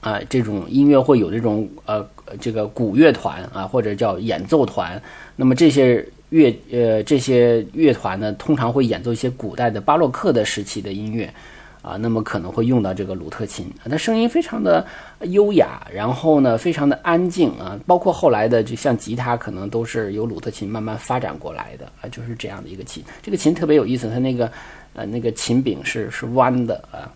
[0.00, 2.06] 啊这种音乐会有这种呃
[2.40, 5.00] 这个古乐团啊，或者叫演奏团，
[5.34, 11.32] 那么这些乐呃这些乐团呢，通常会演奏一些古代的巴洛克的时期的音乐。
[11.82, 14.86] 啊，那么可能会用到这个鲁特琴，它声音非常的
[15.22, 23.02] 优雅，然后呢，非常的安静啊，包括后来的就像吉他，可能都是由鲁特琴慢慢发展过来的啊，就是这样的一个琴。
[23.22, 24.50] 这个琴特别有意思，它那个
[24.94, 27.10] 呃那个琴柄是是弯的啊，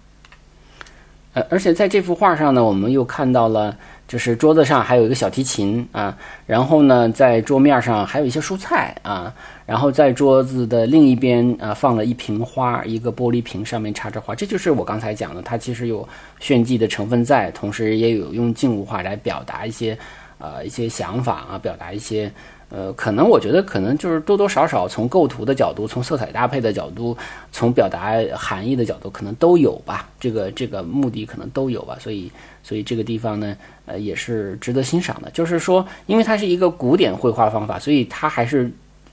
[1.35, 3.77] 呃，而且在这幅画上呢，我们又看到了。
[4.07, 9.35] 就是桌子上还有一个小提琴啊，然后呢，在桌面上还有一些蔬菜啊，
[9.67, 16.07] 然后在桌子的另一边啊放了一瓶花，一个玻璃瓶上面插着花，这就是我刚才讲的，它其实有
[16.39, 19.97] 炫技的成分在，同时也有用静物画来表达一些
[20.39, 22.31] 呃一些想法啊，表达一些。
[22.75, 27.17] 呃，可能我觉得可能就是多多少少从构图的角度，从色彩搭配的角度，
[27.53, 30.09] 从表达含义的角度，可能都有吧。
[30.19, 31.97] 这个这个目的可能都有吧。
[32.01, 32.29] 所以
[32.65, 33.57] 所以这个地方呢，
[33.87, 35.31] 呃，也是值得欣赏的。
[35.31, 38.69] 就是说，因为它是一个古典绘画方法，所以它还是。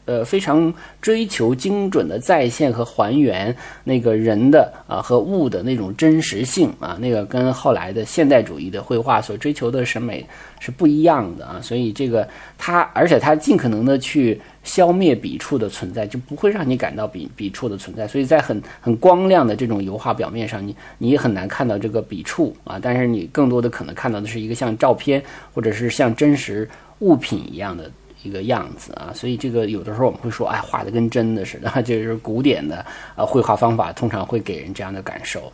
[0.06, 10.26] 呃，非常追求精准的再现和还原那个人的啊和物的那种真实性啊，那个跟后来的现代主义的绘画所追求的审美
[10.60, 25.22] 是不一样的啊，所以这个它，而且它尽可能的去消灭笔触的存在，就不会让你感到笔笔触的存在，所以在很很光亮的这种油画表面上，你你也很难看到这个笔触啊，但是你更多的可能看到的是一个像照片
[25.54, 26.68] 或者是像真实
[27.00, 27.90] 物品一样的。
[28.24, 35.52] 一个样子啊，所以这个有的时候我们会说，哎，画的跟真的似的，就是古典的啊绘画方法通常会给人这样的感受。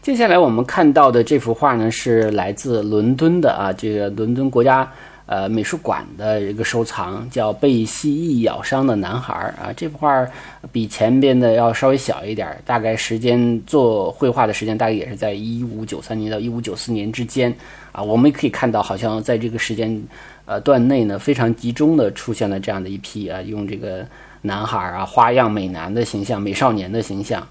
[0.00, 4.90] 接下来我们看到的这幅画呢，是来自伦敦的啊，这个伦敦国家
[5.26, 9.70] 呃美术馆的一个收藏，叫《被蜥蜴咬伤的男孩》啊。
[9.76, 10.26] 这幅画
[10.72, 17.54] 比前边的要稍微小一点，大概时间做绘画的时间大概也是在一五九三年到一五九四年之间
[17.92, 18.02] 啊。
[18.02, 20.02] 我们可以看到，好像在这个时间
[20.48, 24.04] 呃段内呢，非常集中的出现了这样的一批啊，用这个
[24.40, 27.46] 男孩啊花样美男的形象、美少年的形象。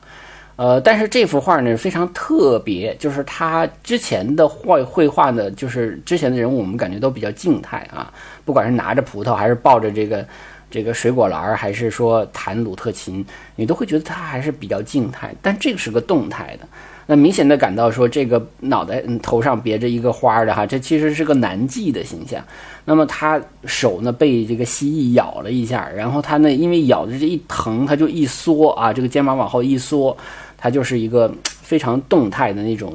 [0.56, 8.12] 呃，但是这幅画呢非常特别，就是他之前的画绘画呢，就是之前的人物我们感觉都比较静态啊，
[8.44, 10.28] 不管是拿着葡萄，还是抱着这个
[10.72, 13.24] 这个水果篮，还是说弹鲁特琴，
[13.56, 15.32] 你都会觉得他还是比较静态。
[15.44, 16.68] 但这个是个动态的，
[17.08, 22.40] 那明显的感到说这个脑袋头上别着一个花的哈，这其实是个男妓的形象。
[22.86, 30.16] 那么他手呢被这个蜥蜴咬了一下，然后他呢因为咬的这一疼，他就一缩啊，这个肩膀往后一缩。
[30.60, 32.92] 他就是一个非常动态的那种，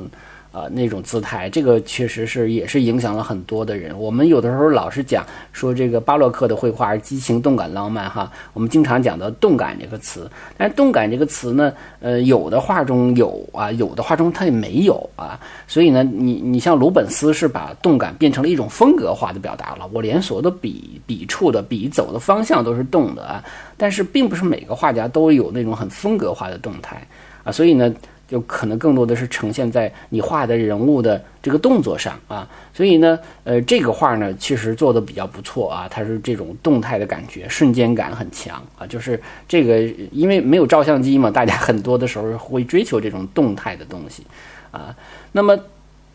[0.52, 1.48] 呃，那种姿态。
[1.50, 3.98] 这个确实是也是影响了很多的人。
[3.98, 10.30] 我们有的时候老是讲说这个巴洛克的绘画激情、动感、浪漫，哈，我们经常讲到“动感”这个词。
[10.56, 15.40] 但是“动感”这个词呢，呃，有的画中有啊，有的画中它也没有啊。
[15.66, 19.88] 所以呢，你你像鲁本斯是把动感变成了一种风格化的表达了。
[19.92, 23.42] 我连所有的笔笔触的笔走的方向都是动的啊。
[23.78, 27.00] 但是并不是每个画家都有那种很风格化的动态。
[27.42, 27.92] 啊，所以呢，
[28.32, 32.48] 就可能更多的是呈现在你画的人物的这个动作上啊。
[32.72, 38.86] 所以呢，呃，这个画呢，其实做的比较不错啊，它是这种动态的感觉，瞬间感很强啊。
[38.86, 44.26] 就是这个，因为没有照相机嘛，大家很多的时候会追求这种动态的东西
[44.70, 44.96] 啊。
[45.30, 45.54] 那么，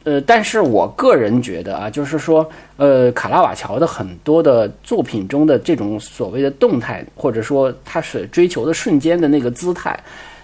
[0.04, 10.00] 呃，但是我个人觉得啊，就是说，呃，卡拉瓦乔的很多的作品中的这种所谓的动态，或者说他是追求的瞬间的那个姿态。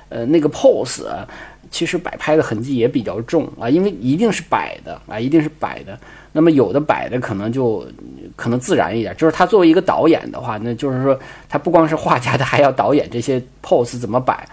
[0.10, 1.08] 呃，那个 pose，
[1.74, 6.00] 其实摆拍的痕迹也比较重啊，因为一定是摆的啊，一定是摆的。
[6.32, 7.84] 那么有的摆的可能就
[8.36, 14.48] 可能自然一点，就是他作为一个导演的话，那就是说他不光是画家，他还要导演这些 pose 怎么摆，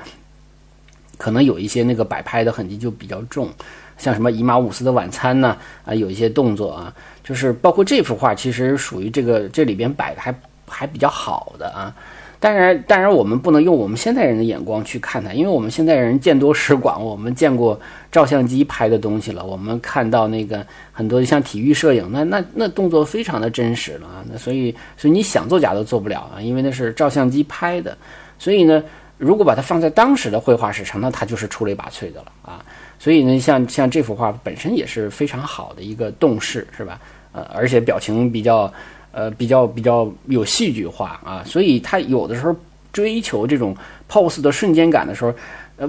[1.18, 3.50] 可能有一些那个摆拍的痕迹就比较重，
[3.98, 5.54] 像什么姨妈五斯的晚餐呢
[5.84, 10.34] 啊，有一些动作啊，就是包括这幅画，其实属于这个这里边摆的还
[10.66, 11.94] 还比较好的啊。
[12.42, 17.78] 当然，当然，我们不能用我们现代人的眼光去看它，因为我们现代人见多识广，我们见过
[18.10, 19.44] 照相机拍的东西了。
[19.44, 24.24] 我们看到那个很多像体育摄影，那那那动作非常的真实了啊。
[24.32, 27.94] 那所以，所以你想作假都做不了啊，因为那是照相机拍的。
[28.38, 28.82] 所以呢，
[29.18, 32.64] 如果把它放在当时的绘画史上，那它就是出类拔萃的了啊。
[32.98, 36.98] 所以呢，像像这幅画本身也是非常好的一个动势，是吧？
[37.32, 38.72] 呃，而且表情比较。
[39.12, 42.54] 呃，比较比较有戏剧化啊，所以他有的时候
[42.92, 43.76] 追求这种
[44.08, 45.32] pose 的瞬间感的时候，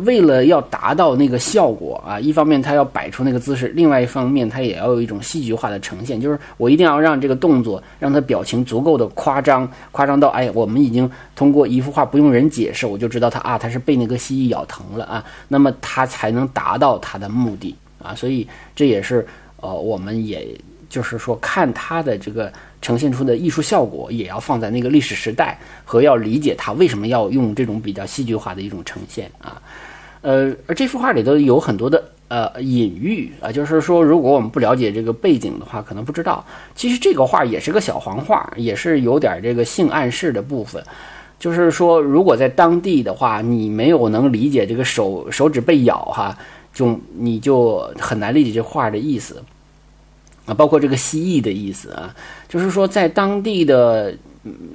[0.06, 20.48] 为了要达到那个效果啊，一方面他要摆出那个姿势，另外一方面他也要有一种戏剧化的呈现，就是我一定要让这个动作让他表情足够的夸张，夸张到哎，我们已经通过一幅画不用人解释，我就知道他啊，他是被那个蜥蜴咬疼了啊，那么他才能达到他的目的啊，所以这也是呃，我们也
[20.92, 22.54] 就是说看他的这个。
[22.84, 29.62] 呈现出的艺术效果也要放在那个历史时代，和要理解它为什么要用这种比较戏剧化的一种呈现啊，
[30.22, 40.84] 呃，而这幅画里头有很多的呃隐喻啊，就是说如果我们不了解这个背景的话，可能不知道，其实这个画也是个小黄画，也是有点这个性暗示的部分，
[41.38, 46.36] 就是说如果在当地的话，你没有能理解这个手手指被咬哈，
[46.74, 49.40] 就你就很难理解这画的意思。
[50.46, 52.14] 啊，包括这个蜥蜴的意思啊，
[52.50, 54.14] 就是说在当地的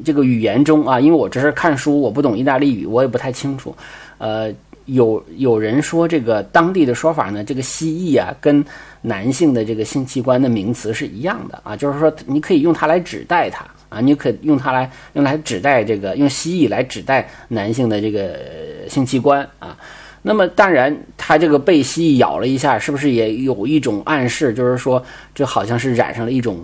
[0.05, 3.75] 这个语言中啊，因为我这是看书，我不懂意大利语，我也不太清楚。
[4.19, 4.53] 呃，
[4.85, 8.65] 有有人说这个当地的说法呢，这个蜥蜴啊，跟
[9.03, 18.39] 男性的这个性器官的名词是一样的啊，就是说你可以用它来指代它啊，你可用它来用来指代这个用蜥蜴来指代男性的这个
[18.89, 19.77] 性器官啊。
[20.27, 25.01] 那么当然，他这个被蜥蜴咬了一下，是不是也有一种暗示，就是说
[25.33, 26.59] 这好像是染上了一种，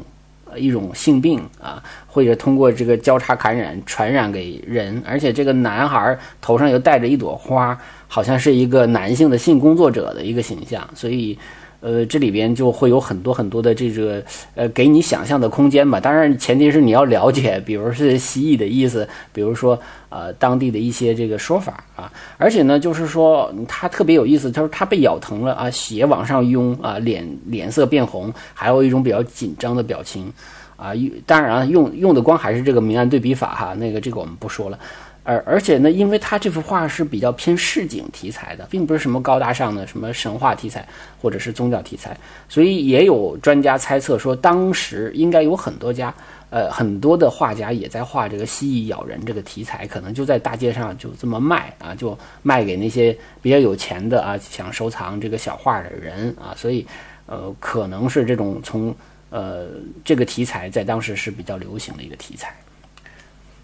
[0.56, 11.38] 一种性病啊，或者通过这个交叉感染传染给人，而且这个男孩头上又戴着一朵花，好像是一个男性的性工作者的一个形象，所以。
[11.82, 14.22] 呃，这里边就会有很多很多的这个
[14.54, 15.98] 呃，给你想象的空间吧。
[15.98, 22.10] 当然，前提是你要了解，比如是蜥蜴的意思，比如说呃当地的一些这个说法啊。
[22.38, 30.32] 而且呢，就是说它特别有意思，他说它被咬疼了啊，血往上涌啊，脸脸色变红，还有一种比较紧张的表情
[30.76, 30.92] 啊。
[31.26, 34.78] 当然，用用的光还是这个明暗对比法哈，那个这个我们不说了。
[35.24, 40.86] 而而且呢，因为他这幅画是比较偏市井题材的，并不是什么高大上的什么神话题材
[41.20, 42.16] 或者是宗教题材，
[42.48, 46.12] 所以也有专家猜测说，当时应该有很多家，
[46.50, 56.84] 呃，很多的画家也在画这个蜥蜴咬人这个题材，可能就在大街上就这么卖啊，就卖给那些比较有钱的啊，想收藏这个小画的人啊，所以，
[57.26, 58.92] 呃，可能是这种从
[59.30, 59.68] 呃
[60.04, 62.52] 这个题材在当时是比较流行的一个题材。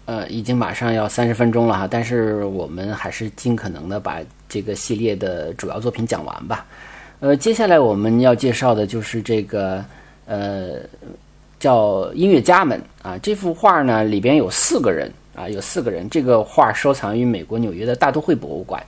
[0.09, 4.17] 呃，已经马上要三十分钟了哈，但是我们还是尽可能的把
[4.47, 6.65] 这个系列的主要作品讲完吧。
[7.19, 9.85] 呃，接下来我们要介绍的就是这个
[10.25, 10.77] 呃
[11.59, 18.83] 叫音乐家们啊，这幅画呢里边有四个人啊，有四个人，这个画收藏于美国纽约的大都会博物馆。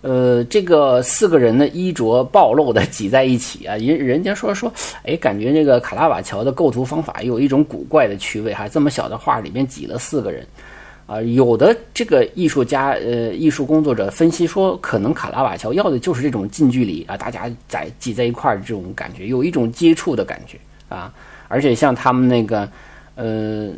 [0.00, 10.46] 呃，这个四个人的衣着暴露的挤在一起啊， 人人家说说，哎，感觉这个卡拉瓦乔的构图方法有一种古怪的趣味哈，这么小的画里面挤了四个人，
[11.06, 20.56] 啊，有的这个艺术家呃艺术工作者分析说，可能卡拉瓦乔要的就是这种近距离啊，大家在挤在一块儿这种感觉，有一种接触的感觉
[20.88, 21.12] 啊，
[21.48, 22.70] 而且像他们那个，
[23.16, 23.70] 呃，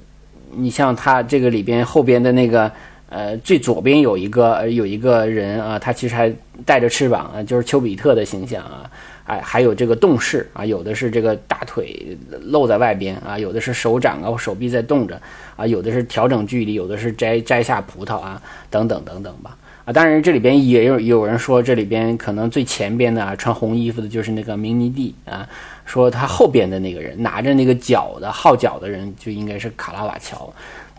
[0.54, 2.70] 你像他这个里边后边的那个。
[3.10, 6.32] 呃，最左边有一个有一个人啊，他其实还
[6.64, 8.88] 带着翅膀啊，就是丘比特的形象啊，
[9.24, 15.20] 哎，还有这个动势啊，有的是这个大腿露在外边啊，有的是手掌啊手臂在动着
[15.56, 25.44] 啊，有的是调整距离，有的是摘摘下葡萄啊，等等等等吧啊，当然这里边也有有人说这里边可能最前边的啊，穿红衣服的就是那个明尼蒂啊，
[25.84, 30.48] 说他后边的那个人拿着那个角的号角的人就应该是卡拉瓦乔。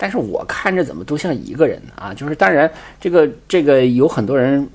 [0.02, 2.12] 但是我看着怎么都像一个人啊！
[2.12, 2.68] 就是当然，
[3.00, 4.68] 这个这个有很多人，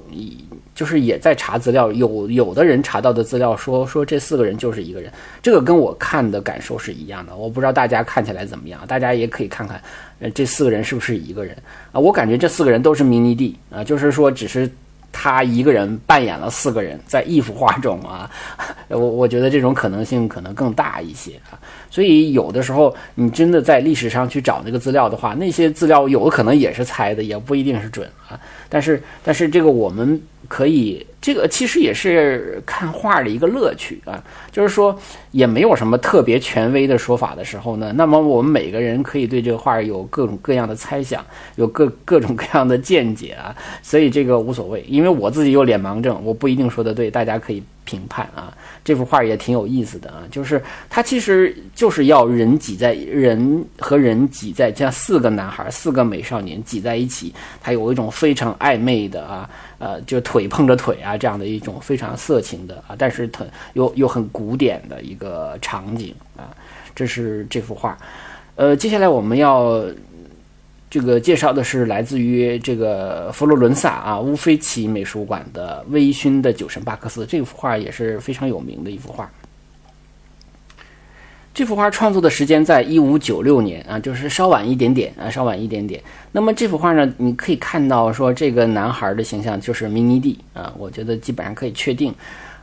[0.72, 5.12] 就是也在查资料，有有的人查到的资料说说这四个人就是一个人，
[5.42, 7.34] 这个跟我看的感受是一样的。
[7.34, 9.82] 我不知道大家看起来怎么样，大家也可以看看，
[10.20, 11.56] 呃，这四个人是不是一个人
[11.90, 11.98] 啊？
[11.98, 14.70] 我感觉这四个人都是迷你蒂啊，就是说只是。
[15.18, 18.30] 他一个人扮演了四个人，在一幅画中啊，
[18.88, 21.56] 我我觉得这种可能性可能更大一些啊。
[21.96, 28.38] 所以有的时候你真的在历史上去找那个资料的话，那些资料有可能也是猜的，也不一定是准啊。
[28.68, 30.20] 但是但是这个我们。
[30.48, 34.22] 可以，这个其实也是看画的一个乐趣啊。
[34.52, 34.96] 就是说，
[35.32, 41.26] 也没有什么特别权威的说法的时候呢，那么我们每个人可以对这个画有各种各样的猜想，
[41.56, 43.52] 有各各种各样的见解啊。
[43.82, 47.60] 所以这个无所谓，因为我自己有脸盲症，我不一定说的对，大家可以。
[47.86, 48.52] 评判啊，
[48.84, 66.50] 这幅画也挺有意思的啊，就是它其实就是要人挤在人和人挤在这四个男孩、四个美少年挤在一起，它有一种非常暧昧的啊，呃，就腿碰着腿啊这样的一种非常色情的啊，但是它又又很古典的一个场景啊，
[66.94, 67.96] 这是这幅画，
[68.54, 69.84] 呃，接下来我们要。
[70.88, 79.28] 这个介绍的是来自于这个佛罗伦萨啊乌菲齐美术馆的微醺的酒神巴克斯，这幅画也是非常有名的一幅画。
[81.56, 85.98] 这幅画创作的时间在一五九六年啊，就是稍晚一点点啊，稍晚一点点。
[86.30, 92.14] 那么这幅画呢，你可以看到说这个男孩的形象就是明尼蒂啊，我觉得基本上可以确定，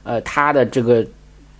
[0.04, 1.04] 呃，他的这个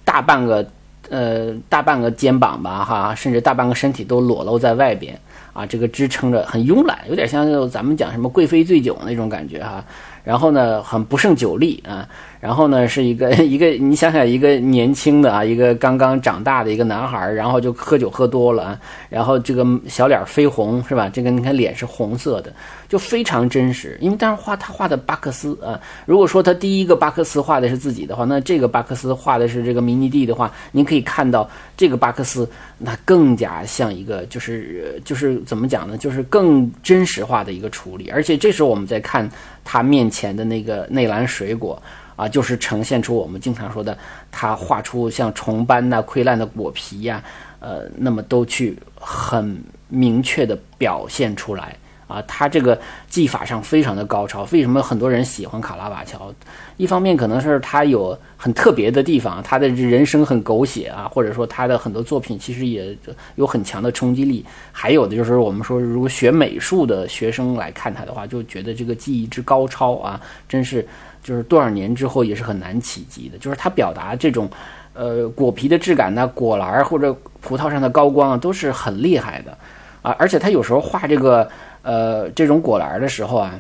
[0.06, 0.64] 大半个
[1.10, 5.20] 呃大半个肩膀吧哈，甚至大半个身体都裸露在外边。
[5.54, 9.84] 啊，这个支撑着很慵懒，有点像咱们讲什么贵妃醉酒那种感觉哈。
[10.24, 12.08] 然后呢，很不胜酒力啊。
[12.44, 18.78] 然后呢，是一个 一个，你想想，一个年轻的啊，一个刚刚长大的一个男孩，然后就喝酒喝多了，
[19.08, 21.08] 然后这个小脸绯红是吧？
[21.08, 22.54] 这个你看脸是红色的，
[22.90, 23.98] 就非常真实。
[24.02, 32.46] 因为当时画他画的巴克斯啊，如果说他第一个巴克斯画的是自己的话，那这个巴克斯画的是这个迷你蒂的话，您可以看到这个巴克斯
[32.78, 35.98] 那更加像一个，就是就是怎么讲呢？
[35.98, 38.10] 就是更真实化的一个处理。
[38.10, 39.30] 而且这时候我们在看
[39.64, 41.82] 他面前的那个内蓝水果。
[42.16, 43.98] 啊，就是呈现出我们经常说的，
[44.32, 47.24] 他画出像虫斑呐、溃烂的果皮呀，
[47.60, 49.58] 呃，那么都去很
[49.90, 51.76] 明确的表现出来
[52.08, 52.22] 啊。
[52.28, 54.48] 他这个技法上非常的高超。
[54.52, 56.32] 为什么很多人喜欢卡拉瓦乔？
[56.78, 62.96] 一方面可能是他有很特别的地方，他的人生很狗血啊，或者说他的很多作品其实也
[63.36, 64.46] 有很强的冲击力。
[64.72, 70.88] 还有的就是我们说，如果学美术的学生来看他的话，就觉得这个技艺之高超啊，真是。
[71.24, 74.50] 就是多少年之后也是很难企及的，就是他表达这种，
[74.94, 79.58] 呃，果皮的质感呢，果篮或者葡萄上的高光啊，都是很厉害的，
[80.02, 81.50] 啊，而且他有时候画这个，
[81.82, 83.58] 呃，这种果篮的时候啊，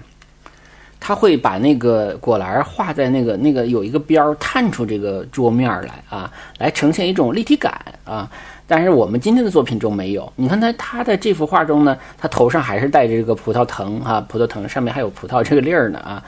[1.00, 7.74] 他会把那个果篮画在那个那个有一个边儿探出这个桌面来啊，来呈现一种立体感
[8.04, 8.30] 啊。
[8.66, 10.32] 但是我们今天的作品中没有。
[10.38, 16.24] 你看他他的这幅画中呢，他头上还是戴着这个葡萄藤啊，葡萄藤上面还有葡萄这个粒儿呢啊。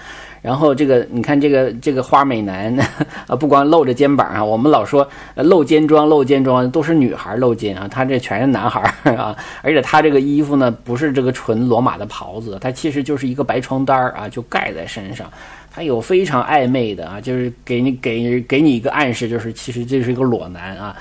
[0.45, 2.71] 然后这个你看这个这个花美男
[3.25, 8.79] 啊，不光露着肩膀啊，我们老说露肩装露肩装都是女孩露肩啊，他这全是男孩
[9.17, 9.35] 啊。
[9.63, 15.27] 而且他这个衣服呢，不是这个纯罗马的袍子，它其实就是一个白床单啊，就盖在身上。
[15.71, 20.95] 他有非常暧昧的啊，就是给你给给你一个暗示，就是其实这是一个裸男啊。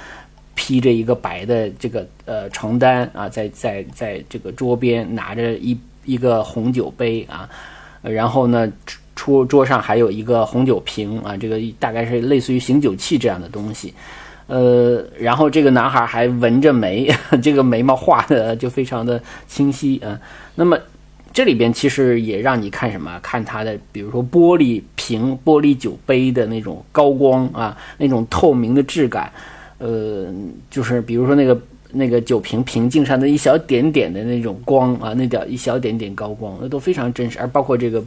[0.57, 7.47] 披着一个白的这个呃床单啊，在在在这个桌边拿着一一个红酒杯啊，
[8.01, 8.73] 然后呢，
[9.25, 13.95] 桌桌上还有一个红酒瓶啊，这个大概是类似于醒酒器这样的东西，
[14.49, 17.11] 呃，然后这个男孩还纹着眉，
[17.43, 19.19] 这个眉毛画的就非常的
[19.49, 20.21] 清晰啊。
[20.55, 20.79] 那么
[21.33, 23.19] 这里边其实也让你看什么？
[23.23, 29.33] 看他的，比如说玻璃瓶、玻璃酒杯的那种高光啊，那种透明的质感。
[29.79, 30.27] 呃，
[30.71, 31.59] 就是比如说那个
[31.93, 38.05] 那个酒瓶瓶颈上的一小点点的那种光啊，那点一小点点高光，那都非常真实，而包括这个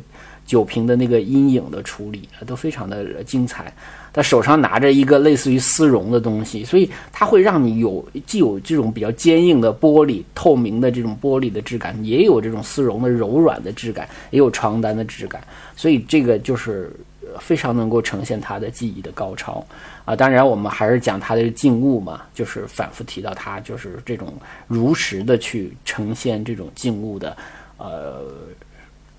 [0.47, 3.71] 酒瓶的那个阴影的处理啊，都非常的精彩。
[4.13, 15.45] 他手上拿着一个类似于丝绒的东西，所以它会让你有既有这种比较坚硬的玻璃透明的这种玻璃的质感，也有这种丝绒的柔软的质感，也有床单的质感，
[15.75, 16.91] 所以这个就是
[17.39, 19.63] 非常能够呈现他的技艺的高超。
[20.03, 24.33] 啊，当然，我们还是讲它的静物嘛，就是反复提到它，就是这种
[24.65, 27.37] 如实的去呈现这种静物的，
[27.77, 28.23] 呃，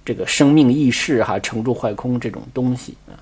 [0.08, 3.12] 这个生命意识哈，成住坏空这种东西啊。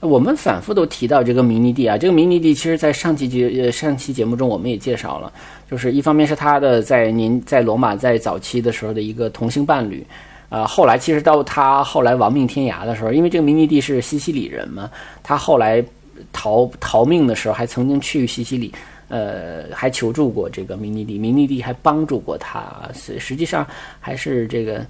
[0.00, 5.32] 我们反复都提到这个明尼蒂啊，这个明尼蒂其实在上期节呃上期节目中我们也介绍了，
[5.70, 10.04] 就是一方面是他的在您在罗马在早期的时候的一个同性伴侣。
[10.48, 14.90] 呃，后来其实到他后来亡命天涯的时候，因为这个明尼蒂是西西里人嘛，
[15.22, 15.84] 他后来。
[16.32, 18.72] 逃逃命的时候，还曾经去西西里，
[19.08, 23.66] 呃，还求助过这个明尼蒂，明尼蒂还帮助过他，实实际上
[24.00, 24.82] 还是这个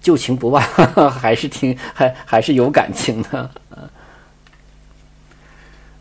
[0.00, 0.62] 旧情不忘，
[1.10, 3.50] 还是挺还还是有感情的。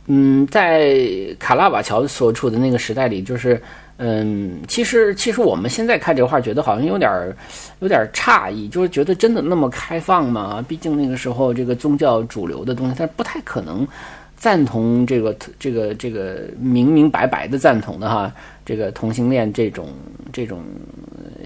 [0.08, 0.98] 嗯，在
[1.38, 3.62] 卡拉瓦乔所处的那个时代里，就是
[3.98, 7.36] 嗯，其实其实我们现在看这个画，觉得好像有点
[7.80, 10.66] 有点诧异，就是觉得真的那么开放吗？
[10.68, 13.88] 毕竟那个时候这个宗教主流的东西，它不太可能。
[14.40, 18.34] 赞同这个这个这个明明白白的赞同的哈，
[18.66, 19.90] 这个同性恋这种
[20.32, 20.64] 这种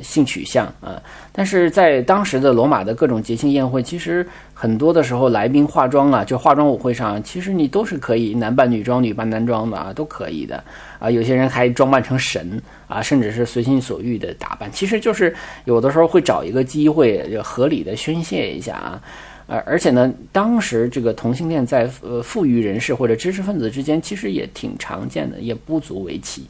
[0.03, 4.23] 性取向啊，但是在当时的罗马的各种节庆宴会，其实
[4.53, 10.63] 很多的时候来宾化妆啊，就化妆舞会上，其实你都是可以男扮女装、女扮男装的啊，都可以的
[10.99, 11.09] 啊。
[11.09, 15.35] 有些人还装扮成神啊，甚至是随心所欲的打扮，其实就是
[15.65, 19.01] 有的时候会找一个机会，就合理的宣泄一下啊。
[19.47, 26.45] 呃，而且呢，当时这个同性恋在呃富裕人士或者知识分子之间其实也挺常见的，也不足为奇，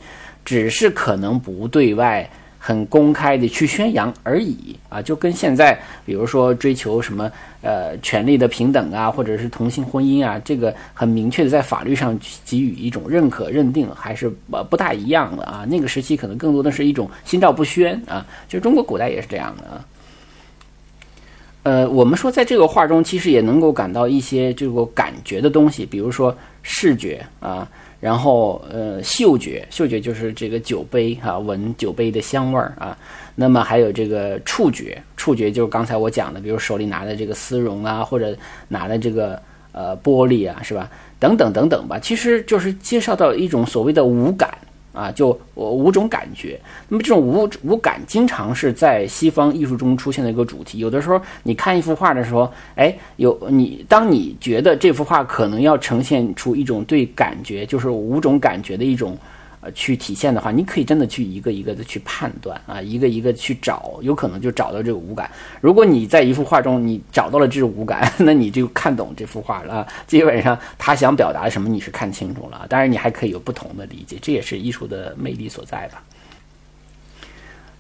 [0.46, 2.30] 只是可能不对外
[2.60, 7.30] 很公开的去宣扬而已啊，就跟现在比如说追求什么
[7.62, 15.66] 呃权利的平等啊，或者是同性婚姻啊，这个很明确的在法律上给予一种认可认定，还是不不大一样的啊。
[15.68, 19.84] 那个时期可能更多的是一种心照不宣啊，就中国古代也是这样的啊。
[21.64, 27.66] 呃，我们说在这个画中，其实也能够感到一些这个感觉的东西，比如说视觉啊，
[28.02, 32.98] 然后呃嗅觉，嗅觉就是这个酒杯啊，闻酒杯的香味儿啊，
[33.34, 38.36] 那么还有这个触觉，触觉就是刚才我讲的，比如手里拿的这个丝绒啊，或者
[38.68, 39.42] 拿的这个
[39.72, 40.90] 呃玻璃啊，是吧？
[41.18, 44.54] 等等等等吧，其实就是介绍到一种所谓的五感。
[44.94, 46.58] 啊，就五种感觉。
[46.88, 50.78] 那么这种五五感经常是在西方艺术中出现的一个主题。
[50.78, 59.18] 有的时候你看一幅画的时候，哎，有你当你觉得这幅画可能要呈现出一种对感觉，就是五种感觉的一种。
[59.72, 65.30] 去体现的话，你可以真的去一个一个的去判断啊，一个一个去找，有可能就找到这个五感。
[65.62, 69.88] 如果你在一幅画中你找到了这个五感， 那你就看懂这幅画了。
[70.08, 72.66] 基本上他想表达什么，你是看清楚了。
[72.70, 76.04] 当然，你还可以有不同的理解，这也是艺术的魅力所在吧。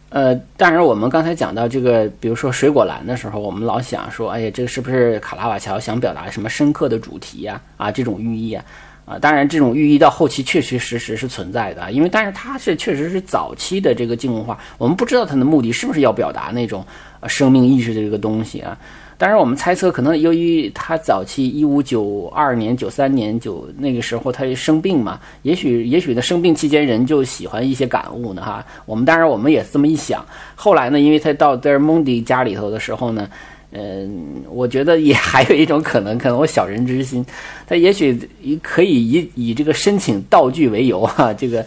[0.09, 7.59] 呃，当然，我们刚才讲到这个，比如说水果篮的时候，我们老想说，哎呀，这个是不是卡拉瓦乔想表达什么深刻的主题呀？
[7.77, 8.63] 啊，这种寓意啊。
[9.05, 16.85] 啊，当然，这种寓意到后期确确实实是存在的，因为但是它是确实是早期的这个静物画，我们不知道它的目的是不是要表达那种
[17.19, 18.77] 呃生命意识的这个东西啊。
[19.17, 28.65] 当然，我们猜测可能由于他早期一五九二年、九三年九那个时候他生病嘛，也许也许在生病期间人就喜欢一些感悟呢哈。
[28.85, 30.25] 我们当然我们也这么一想，
[30.55, 33.29] 后来呢，因为他到德尔蒙迪家里头的时候呢。
[33.75, 37.25] 嗯，我觉得也 还有一种可能，可能我小人之心，
[37.65, 38.29] 他也许
[38.61, 41.65] 可以以以这个申请道具为由哈，这个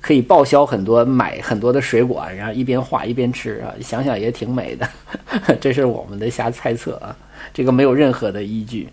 [0.00, 4.88] 可以报销很多买很多的水果，然后一边画一边吃啊，想想也挺美的，
[5.60, 7.16] 这是我们的瞎猜测啊，
[7.52, 8.88] 这个没有任何的依据。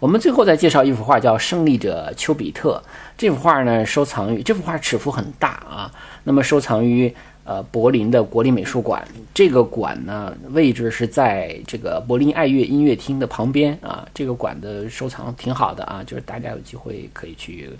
[0.00, 2.82] 我们最后再介绍一幅画，叫《胜利者丘比特》。
[3.16, 5.90] 这幅画呢，收藏于这幅画尺幅很大啊，
[6.24, 7.14] 那么收藏于。
[7.48, 14.06] 呃，柏林的国立美术馆，这个馆呢位置是在这个柏林爱乐音乐厅的旁边啊。
[14.12, 17.70] 这个馆的收藏挺好的啊，就是大家有机会可以去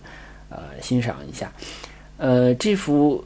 [0.49, 1.53] 呃欣赏一下。
[2.17, 3.23] 呃，这幅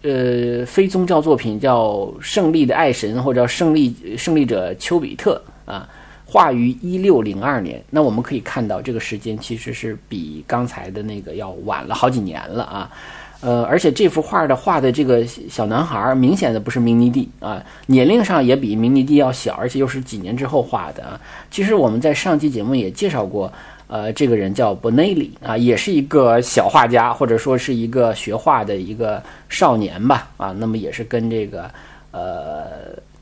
[0.00, 1.90] 呃非宗教作品叫
[2.22, 5.38] 《胜利的爱神》或者叫《胜利胜利者丘比特》
[5.70, 5.86] 啊，
[6.24, 7.84] 画于一六零二年。
[7.90, 12.90] 那我们可以看到，这个时间其实是比刚才的那个要晚了好几年了啊。
[13.42, 21.20] 呃，而且这幅画的画的这个小男孩，明显的不是明尼蒂啊，年龄上也比明尼蒂要小，而且又是几年之后画的啊。
[21.50, 23.52] 其实我们在上期节目也介绍过，
[23.88, 30.54] 呃，这个人叫伯内里啊，也是一个小画家，或者说是一个学画的一个少年吧啊。
[30.56, 31.68] 那么也是跟这个
[32.12, 32.64] 呃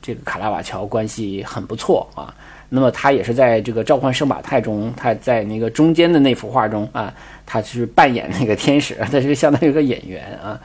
[0.03, 2.31] 这个卡拉瓦乔关系很不错啊。
[2.73, 7.13] 那么他也是在这个召唤圣马泰中，他在那个中间的那幅画中啊，
[7.51, 10.57] 他是扮演那个天使， 他是相当于一个演员啊。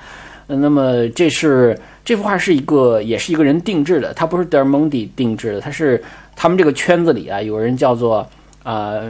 [0.47, 6.01] 那么这是这幅画是一个，也是一个人定制的，他不是德尔蒙蒂定制的，他是
[6.37, 8.25] 他们这个圈子里啊，有人叫做
[8.63, 9.03] 啊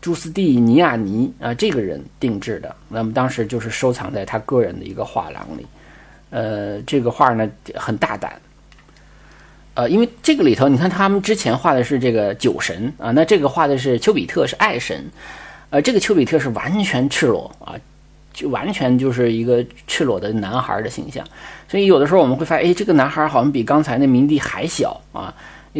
[0.00, 2.72] 朱斯蒂尼亚尼啊这个人定制的。
[2.88, 5.66] 那么当时就是收藏在他个人的一个画廊里。
[6.30, 8.40] 呃，这个画呢很大胆。
[9.74, 15.04] 呃，因为这个里头，你看他们之前画的是这个酒神啊，那这个画的是丘比特，是爱神，
[15.70, 17.74] 呃，这个丘比特是完全赤裸啊，
[18.32, 21.24] 就完全就是一个赤裸的男孩的形象，
[21.68, 25.34] 所以有的时候我们会发现，哎，这个男孩好像比刚才那冥帝还小啊。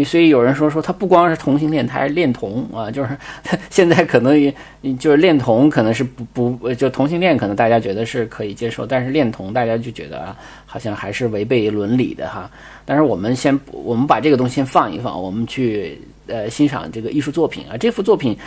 [0.05, 3.19] 所以有人说说他不光是同性恋，他还是恋童啊，就是
[3.69, 4.55] 现在可能也
[5.01, 10.37] 就是恋童可能是不不就同性恋可能大家觉得是可以接受，但是恋童大家就觉得啊
[10.67, 12.49] 好像还是违背伦理的哈。
[12.85, 17.77] 但是我们先我们把这个东西先放一放，我们去呃欣赏这个艺术作品啊。
[17.77, 18.39] 这幅作品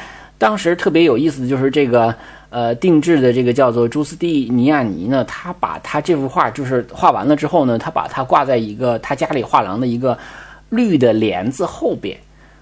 [0.42, 2.14] 当时特别有意思的就是这个
[2.50, 10.18] 呃定制的这个叫做朱斯蒂尼亚尼呢，他把他这幅画就是画完了之后呢，他把它挂在一个他家里画廊的一个。
[10.74, 12.18] 绿的帘子后边，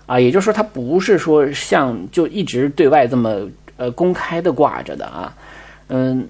[0.07, 5.31] 啊，也就是说，它不是说像就一直对外这么呃公开的挂着的啊，
[5.89, 6.27] 嗯，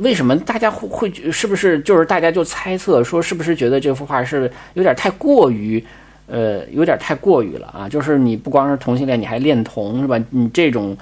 [0.00, 5.84] 为什么大家会会是不是就是大家就猜测说是不是觉得这幅画是有点太过于
[6.28, 7.88] 呃有点太过于了啊？
[7.88, 10.22] 就是你不光是同性恋，你还恋童是吧？
[10.30, 10.96] 你这种。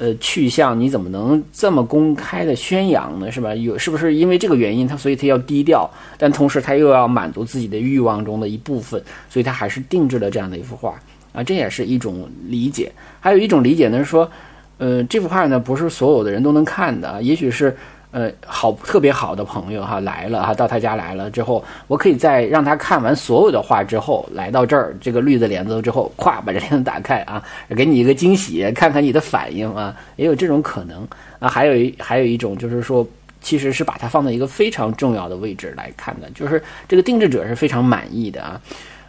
[0.00, 3.32] 呃，去向你怎么能这么公开的宣扬呢？
[3.32, 3.52] 是吧？
[3.52, 10.94] 有是不是因为这个原因，他所以他要低调，但同时他又要满足自己的欲望中的一部分，所以他还是定制了这样的一幅画
[11.32, 12.92] 啊，这也是一种理解。
[13.18, 14.30] 还有一种理解呢是说，
[14.78, 17.76] 呃，这幅画呢不是所有的人都能看的，也许是。
[18.10, 27.44] 呃，好，特别好的朋友哈来了哈，到他家来了之后，我可以在让他看完所有的画之后，来到这儿这个绿的帘子之后，咵把这帘子打开啊，
[27.76, 31.06] 给你一个惊喜，看看你的反应啊，也有这种可能
[31.38, 31.50] 啊。
[31.50, 33.06] 还有一还有一种就是说，
[33.42, 38.58] 其实是把它放在一个非常重要的位置来看的，就是这个定制者是非常满意的啊。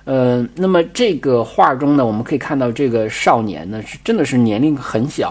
[0.04, 5.30] 呃，那么这个画中呢，我们可以看到这个少年呢是真的是年龄很小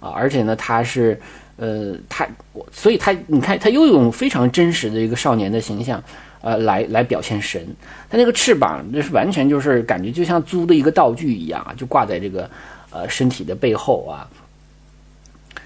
[0.00, 1.20] 啊，而且呢他是。
[1.60, 6.02] 呃，他我，所以他，你看，他又用非常真实的一个少年的形象，
[6.40, 7.62] 呃，来来表现神。
[8.08, 12.50] 他那个翅膀，那是完全就是感觉就像租的一个道具一样啊，就挂在这个
[12.90, 14.26] 呃身体的背后啊。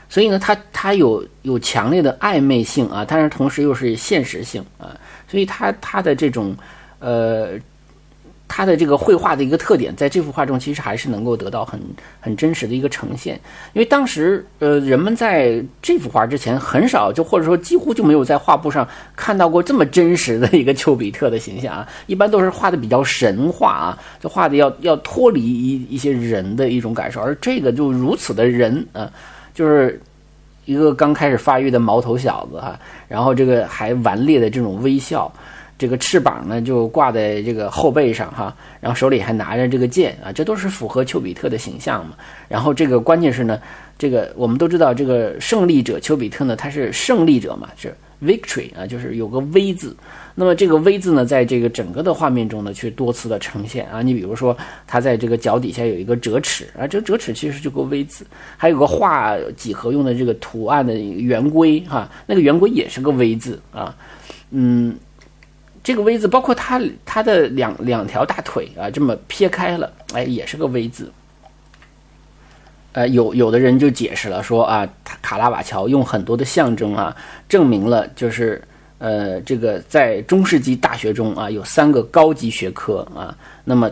[0.08, 6.56] 所以呢，他他有有强烈的暧昧性啊，但是同时又是现实性啊，所以他他的这种
[6.98, 7.52] 呃。
[8.46, 11.80] 他的这个绘画的一个特点，在这幅画中其实还是能够得到很
[12.20, 13.34] 很真实的一个呈现。
[13.72, 18.86] 因为当时，呃，人们在这幅画之前很少，就或者说几乎就没有在画布上
[19.16, 21.88] 看到过这么真实的一个丘比特的形象啊。
[22.06, 29.10] 一般都是画的比较神话啊，就画的要要脱离一一些人的一种感受，而这个就如此的人啊，
[29.54, 30.00] 就是
[30.66, 32.78] 一个刚开始发育的毛头小子哈，
[33.08, 35.32] 然后这个还顽劣的这种微笑。
[35.76, 42.14] 这个翅膀呢，就挂在这个后背上哈，然后手里还拿着这个剑啊，这都是符合丘比特的形象嘛。
[42.48, 43.60] 然后这个关键是呢，
[43.98, 49.96] 这个我们都知道，这个胜利者丘比特呢，他是胜利者嘛，是 victory 啊，就是有个 V 字。
[50.36, 54.00] 那么这个 V 字呢，在这个整个的画面中呢，去多次的呈现啊。
[54.00, 54.56] 你比如说，
[54.86, 58.24] 他在这个脚底下有一个折尺啊，这个折尺其实就个 V 字，
[58.56, 63.92] 还有个画几何用的这个图案的圆规哈，那个圆规也是个 V 字啊，
[64.50, 64.94] 嗯。
[65.84, 71.12] 这个 V 字包括他他的两两条大腿啊，这么撇开了，哎，也是个 V 字
[72.92, 74.88] 呃，有有的人就解释了说啊，
[75.20, 77.14] 卡拉瓦乔用很多的象征啊，
[77.48, 78.62] 证明了就是
[78.98, 83.90] 呃，这个在中世纪大学中啊，有三个高级学科啊，那么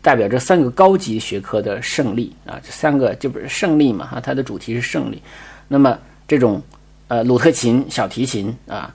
[0.00, 5.20] 代表这三个高级学科的胜利啊，这三个就不是胜利嘛哈，它的主题是胜利。
[5.68, 6.62] 那么这种
[7.08, 8.94] 呃，鲁特琴、小提琴啊，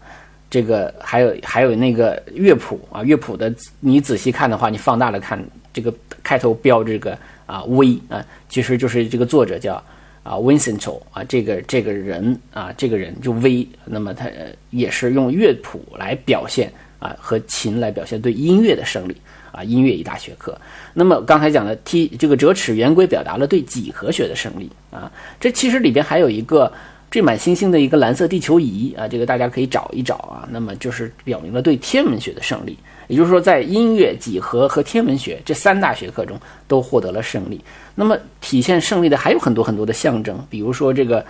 [0.50, 5.94] 这个还有还有那个乐谱啊，乐谱的你仔细看的话，你放大了看，这个
[6.24, 7.18] 开头标这个。
[7.48, 9.82] 啊，V 啊，其实就是这个作者叫
[10.22, 14.30] 啊 Vincento 啊，这个这个人啊，这个人就 V，那么他
[14.70, 16.70] 也是用乐谱来表现
[17.00, 19.16] 啊，和琴来表现对音乐的胜利
[19.54, 20.60] 啊，音乐一大学科。
[20.94, 26.70] 那么刚才讲的 T 这个折尺圆规表达了对几何学的胜利啊，这其实里边还有一个
[27.10, 32.78] 缀满星星的一个蓝色地球仪啊，这个大家可以找一找啊，那么就是表明了对天文学的胜利。
[33.08, 36.38] 也就是说，在音乐、几何和天文学这三大学科中
[36.68, 37.64] 都获得了胜利。
[37.96, 41.26] 那么，体现胜利的还有很多很多的象征，比如说这个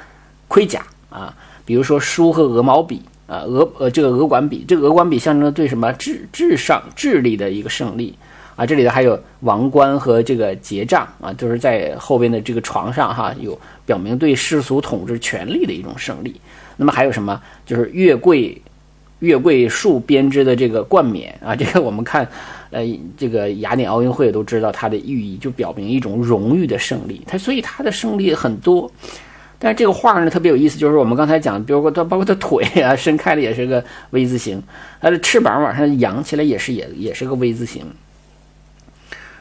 [0.48, 1.32] 盔甲啊，
[1.66, 8.18] 比如说书和鹅毛笔啊，鹅呃这个鹅管笔，这个鹅管笔象征了对什么智智上智力的一个胜利
[8.58, 8.66] 啊。
[8.66, 16.36] 这里头还有王冠和这个结账啊，就是在后边的这个床上哈，有表明对世俗统治权力的一种胜利。
[16.76, 17.42] 那么还有什么？
[17.66, 18.62] 就是月桂。
[19.22, 22.22] 月桂树编织的这个冠冕啊，这个我们看，
[22.70, 22.84] 呃，
[23.18, 27.20] 这个雅典奥运会都知道它的寓意，就表明一种荣誉的胜利。
[27.26, 28.92] 它所以它的胜利很多，
[29.58, 34.62] 但是这个画呢特别有意思，就是我们刚才讲，比如说它包括它腿啊伸开了也是个 V 字形，
[35.02, 37.84] 它的翅膀往上扬起来也是也也是个 V 字形。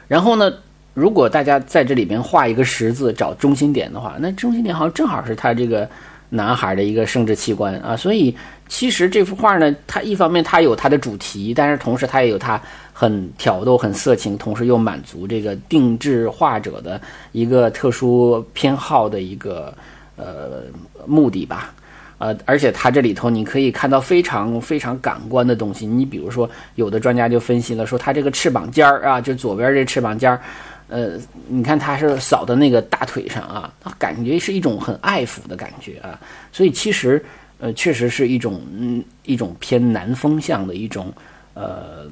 [0.09, 0.53] 然后呢，
[0.95, 5.89] 如果大家在这里边画一个十字找中心点的话，那中心点好像正好是他这个。
[6.29, 8.37] 男孩的一个生殖器官啊，所以
[8.67, 12.61] 其实这幅画呢，它一方面它有它的主题，但是同时它也有它
[12.93, 17.01] 很挑逗、很色情，同时又满足这个定制画者的
[17.31, 19.73] 一个特殊偏好的一个
[20.17, 20.65] 呃
[21.07, 21.73] 目的吧。
[22.19, 25.87] 呃，而且它这里头你可以看到非常非常感官的东西。
[25.87, 30.41] 你比如说，有的专家就分析了说，它这个翅膀尖儿啊，就左边这翅膀尖儿。
[30.89, 36.21] 呃，你看他是扫的那个大腿上啊，感觉是一种很爱抚的感觉啊，
[36.53, 37.21] 所以其实
[37.59, 41.13] 呃，确实是一种嗯一种偏南风向的一种
[41.55, 42.09] 呃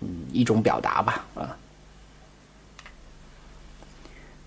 [0.00, 1.54] 嗯一种表达吧啊。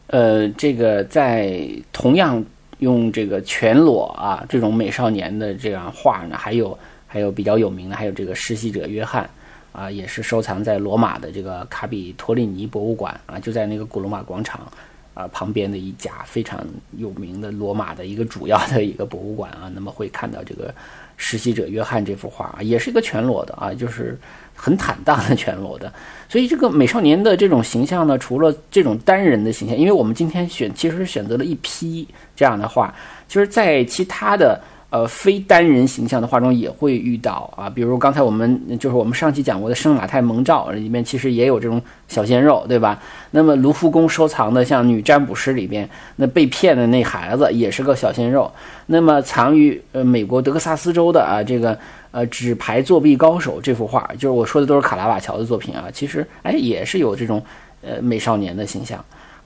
[0.07, 2.43] 呃，这个在同样
[2.81, 6.77] 用这个全裸啊这种美少年的这样画呢，还有
[7.07, 9.27] 还有比较有名的，还有这个实习者约翰。
[9.73, 14.69] 啊，也是收藏在罗马的这个卡比托利尼博物馆啊，就在那个古罗马广场
[15.13, 16.61] 啊旁边的一家非常
[16.97, 19.71] 有名的罗马的一个主要的一个博物馆啊。
[19.73, 20.75] 那么会看到这个
[21.15, 24.19] 实习者约翰这幅画啊，也是一个全裸的啊，就是
[24.61, 25.91] 很坦荡的全裸的。
[26.29, 32.93] 所以这个美少年的这种形象呢，除了这种单人的形象，因为我们今天选其实选择了一批这样的画，
[33.27, 34.61] 就是在其他的。
[34.91, 43.01] 呃，非单人形象的画中也会遇到啊，比如刚才我们就是我们上期讲过的圣马太蒙照里面，其实也有这种小鲜肉，对吧？
[43.31, 48.51] 那么卢浮宫收藏的像女占卜师里边，那被骗的那孩子也是个小鲜肉。
[48.85, 51.79] 那么藏于呃美国德克萨斯州的啊这个
[52.11, 57.41] 呃纸牌作弊高手这幅画，就是我说的都是卡拉瓦乔的作品啊，其实哎也是有这种
[57.81, 59.01] 呃美少年的形象。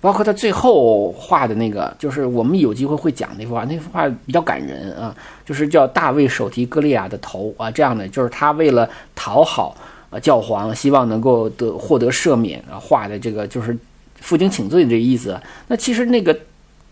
[0.06, 9.76] 包括他最后画的那个，就是我们有机会会讲那幅画，那幅画比较感人啊，就是叫大卫手提歌利亚的头啊，这样的，就是他为了讨好
[10.22, 13.76] 教皇，希望能够得获得赦免啊，画的这个就是
[14.22, 15.36] 负荆请罪的这个意思。
[15.68, 16.38] 那其实那个。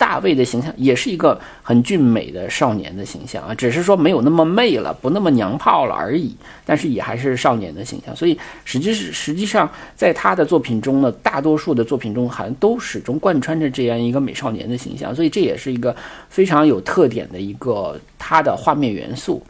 [0.03, 6.35] 大卫的形象也是一个很俊美的少年的形象啊，只是说没有那么媚了，不那么娘炮了而已。
[6.65, 15.95] 但是也还是少年的形象，所以实际是实际上在他的作品中呢，大多数的作品中好像都始终贯穿着这样一个美少年的形象，所以这也是一个
[16.27, 19.41] 非常有特点的一个他的画面元素。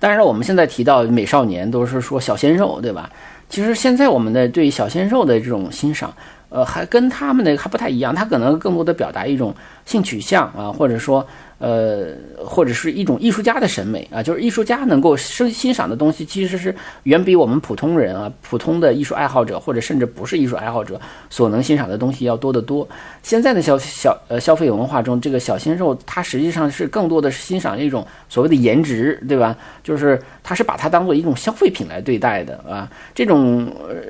[0.00, 3.08] 当然，我们现在提到美少年都是说小鲜肉，对吧？
[3.48, 6.12] 其实现在我们的对小鲜肉的这种欣赏。
[6.48, 11.26] 呃，还跟他们的还不太一样，他可能更多的表达一种性取向啊，或者说。
[11.58, 21.00] 呃，或者是一种艺术家的审美啊，就是艺术家能够欣欣赏的东西，其实是远比我们普通人啊、普通的艺术爱好者，或者甚至不是艺术爱好者
[21.30, 22.86] 所能欣赏的东西要多得多。
[23.22, 29.56] 现在的消小呃消费文化中，这个小鲜肉他实际上是更多的是欣赏一种所谓的颜值，对吧？
[29.82, 32.86] 就是他是把它当做一种消费品来对待的啊。
[33.14, 33.66] 这种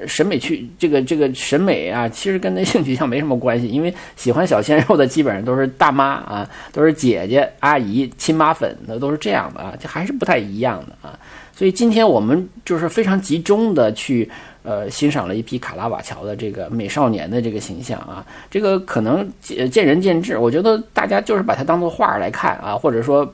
[0.09, 7.36] 审美去这个这个审美啊，其实跟那性取向没什么关系，因为喜欢小鲜肉的基本上都是大妈啊，都是姐姐。
[7.61, 11.18] 阿姨、亲妈粉那都是这样的啊，就还是不太一样的啊。
[11.55, 14.30] 所以今天我们就是非常集中的去
[14.62, 20.39] 呃，欣赏了一批卡拉瓦乔的这个美少年的这个形象啊，这个可能见见仁见智。
[20.39, 23.32] 我觉得大家就是把它当做画来看啊，或者说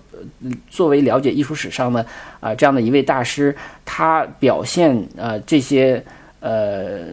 [0.71, 2.07] 作为了解艺术史上的
[2.39, 6.03] 啊这样的一位大师，他表现啊这些
[6.41, 7.07] 呃。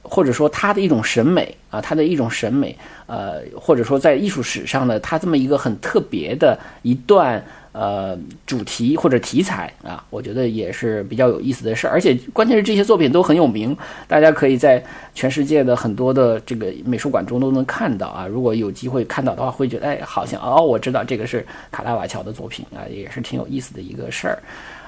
[0.00, 2.74] 或者说他的一种审美啊，他的一种审美，
[3.06, 7.42] 呃，或者说在艺术史上呢，他这么一个很特别的一段
[7.72, 11.90] 呃主题或者题材啊，我觉得也是比较有意思的事儿。
[11.90, 13.76] 而且关键是这些作品都很有名，
[14.08, 14.82] 大家可以在
[15.14, 18.26] 全世界的很多的这个美术馆中都能看到啊。
[18.26, 24.38] 如果有机会看到的话，会觉得哎，好像哦，我知道这个是卡拉瓦乔的作品啊，也是挺有意思的一个事儿。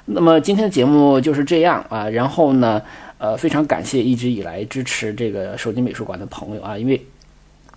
[0.05, 2.83] 那么今天的节目就是这样啊，然后呢？
[3.21, 7.05] 呃，非常感谢一直以来支持这个手机美术馆的朋友啊，因为，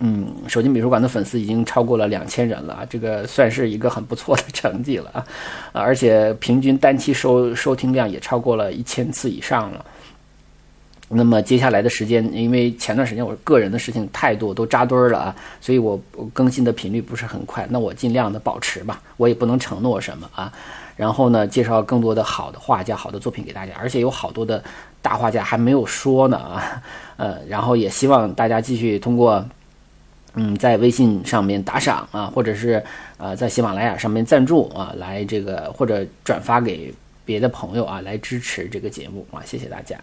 [0.04, 5.24] 嗯，手机美术馆的粉丝已经超过了两千人了，这个算是一个很不错的成绩了
[5.72, 9.84] 啊，而且平均单期收收听量也超过了一千次以上了。
[11.08, 16.00] 那么接下来的时间，因为前段时间我个人的事情太多，都扎堆儿了啊，所以我
[16.32, 20.52] 更新的频率不是很快，那我尽量的保持吧，我也不能承诺什么啊。
[20.96, 24.62] 然后呢，介绍更多的好的画家、好的作品给大家，而且有好多的
[25.00, 26.82] 大画家还没有说呢啊，
[27.18, 29.44] 呃，然后也希望大家继续通过，
[30.34, 32.82] 嗯，在微信上面打赏啊，或者是
[33.18, 36.92] 呃在喜马拉雅上面赞助啊，来这个或者转发给
[37.24, 39.96] 别的朋友啊，来支持这个节目啊，谢谢大家。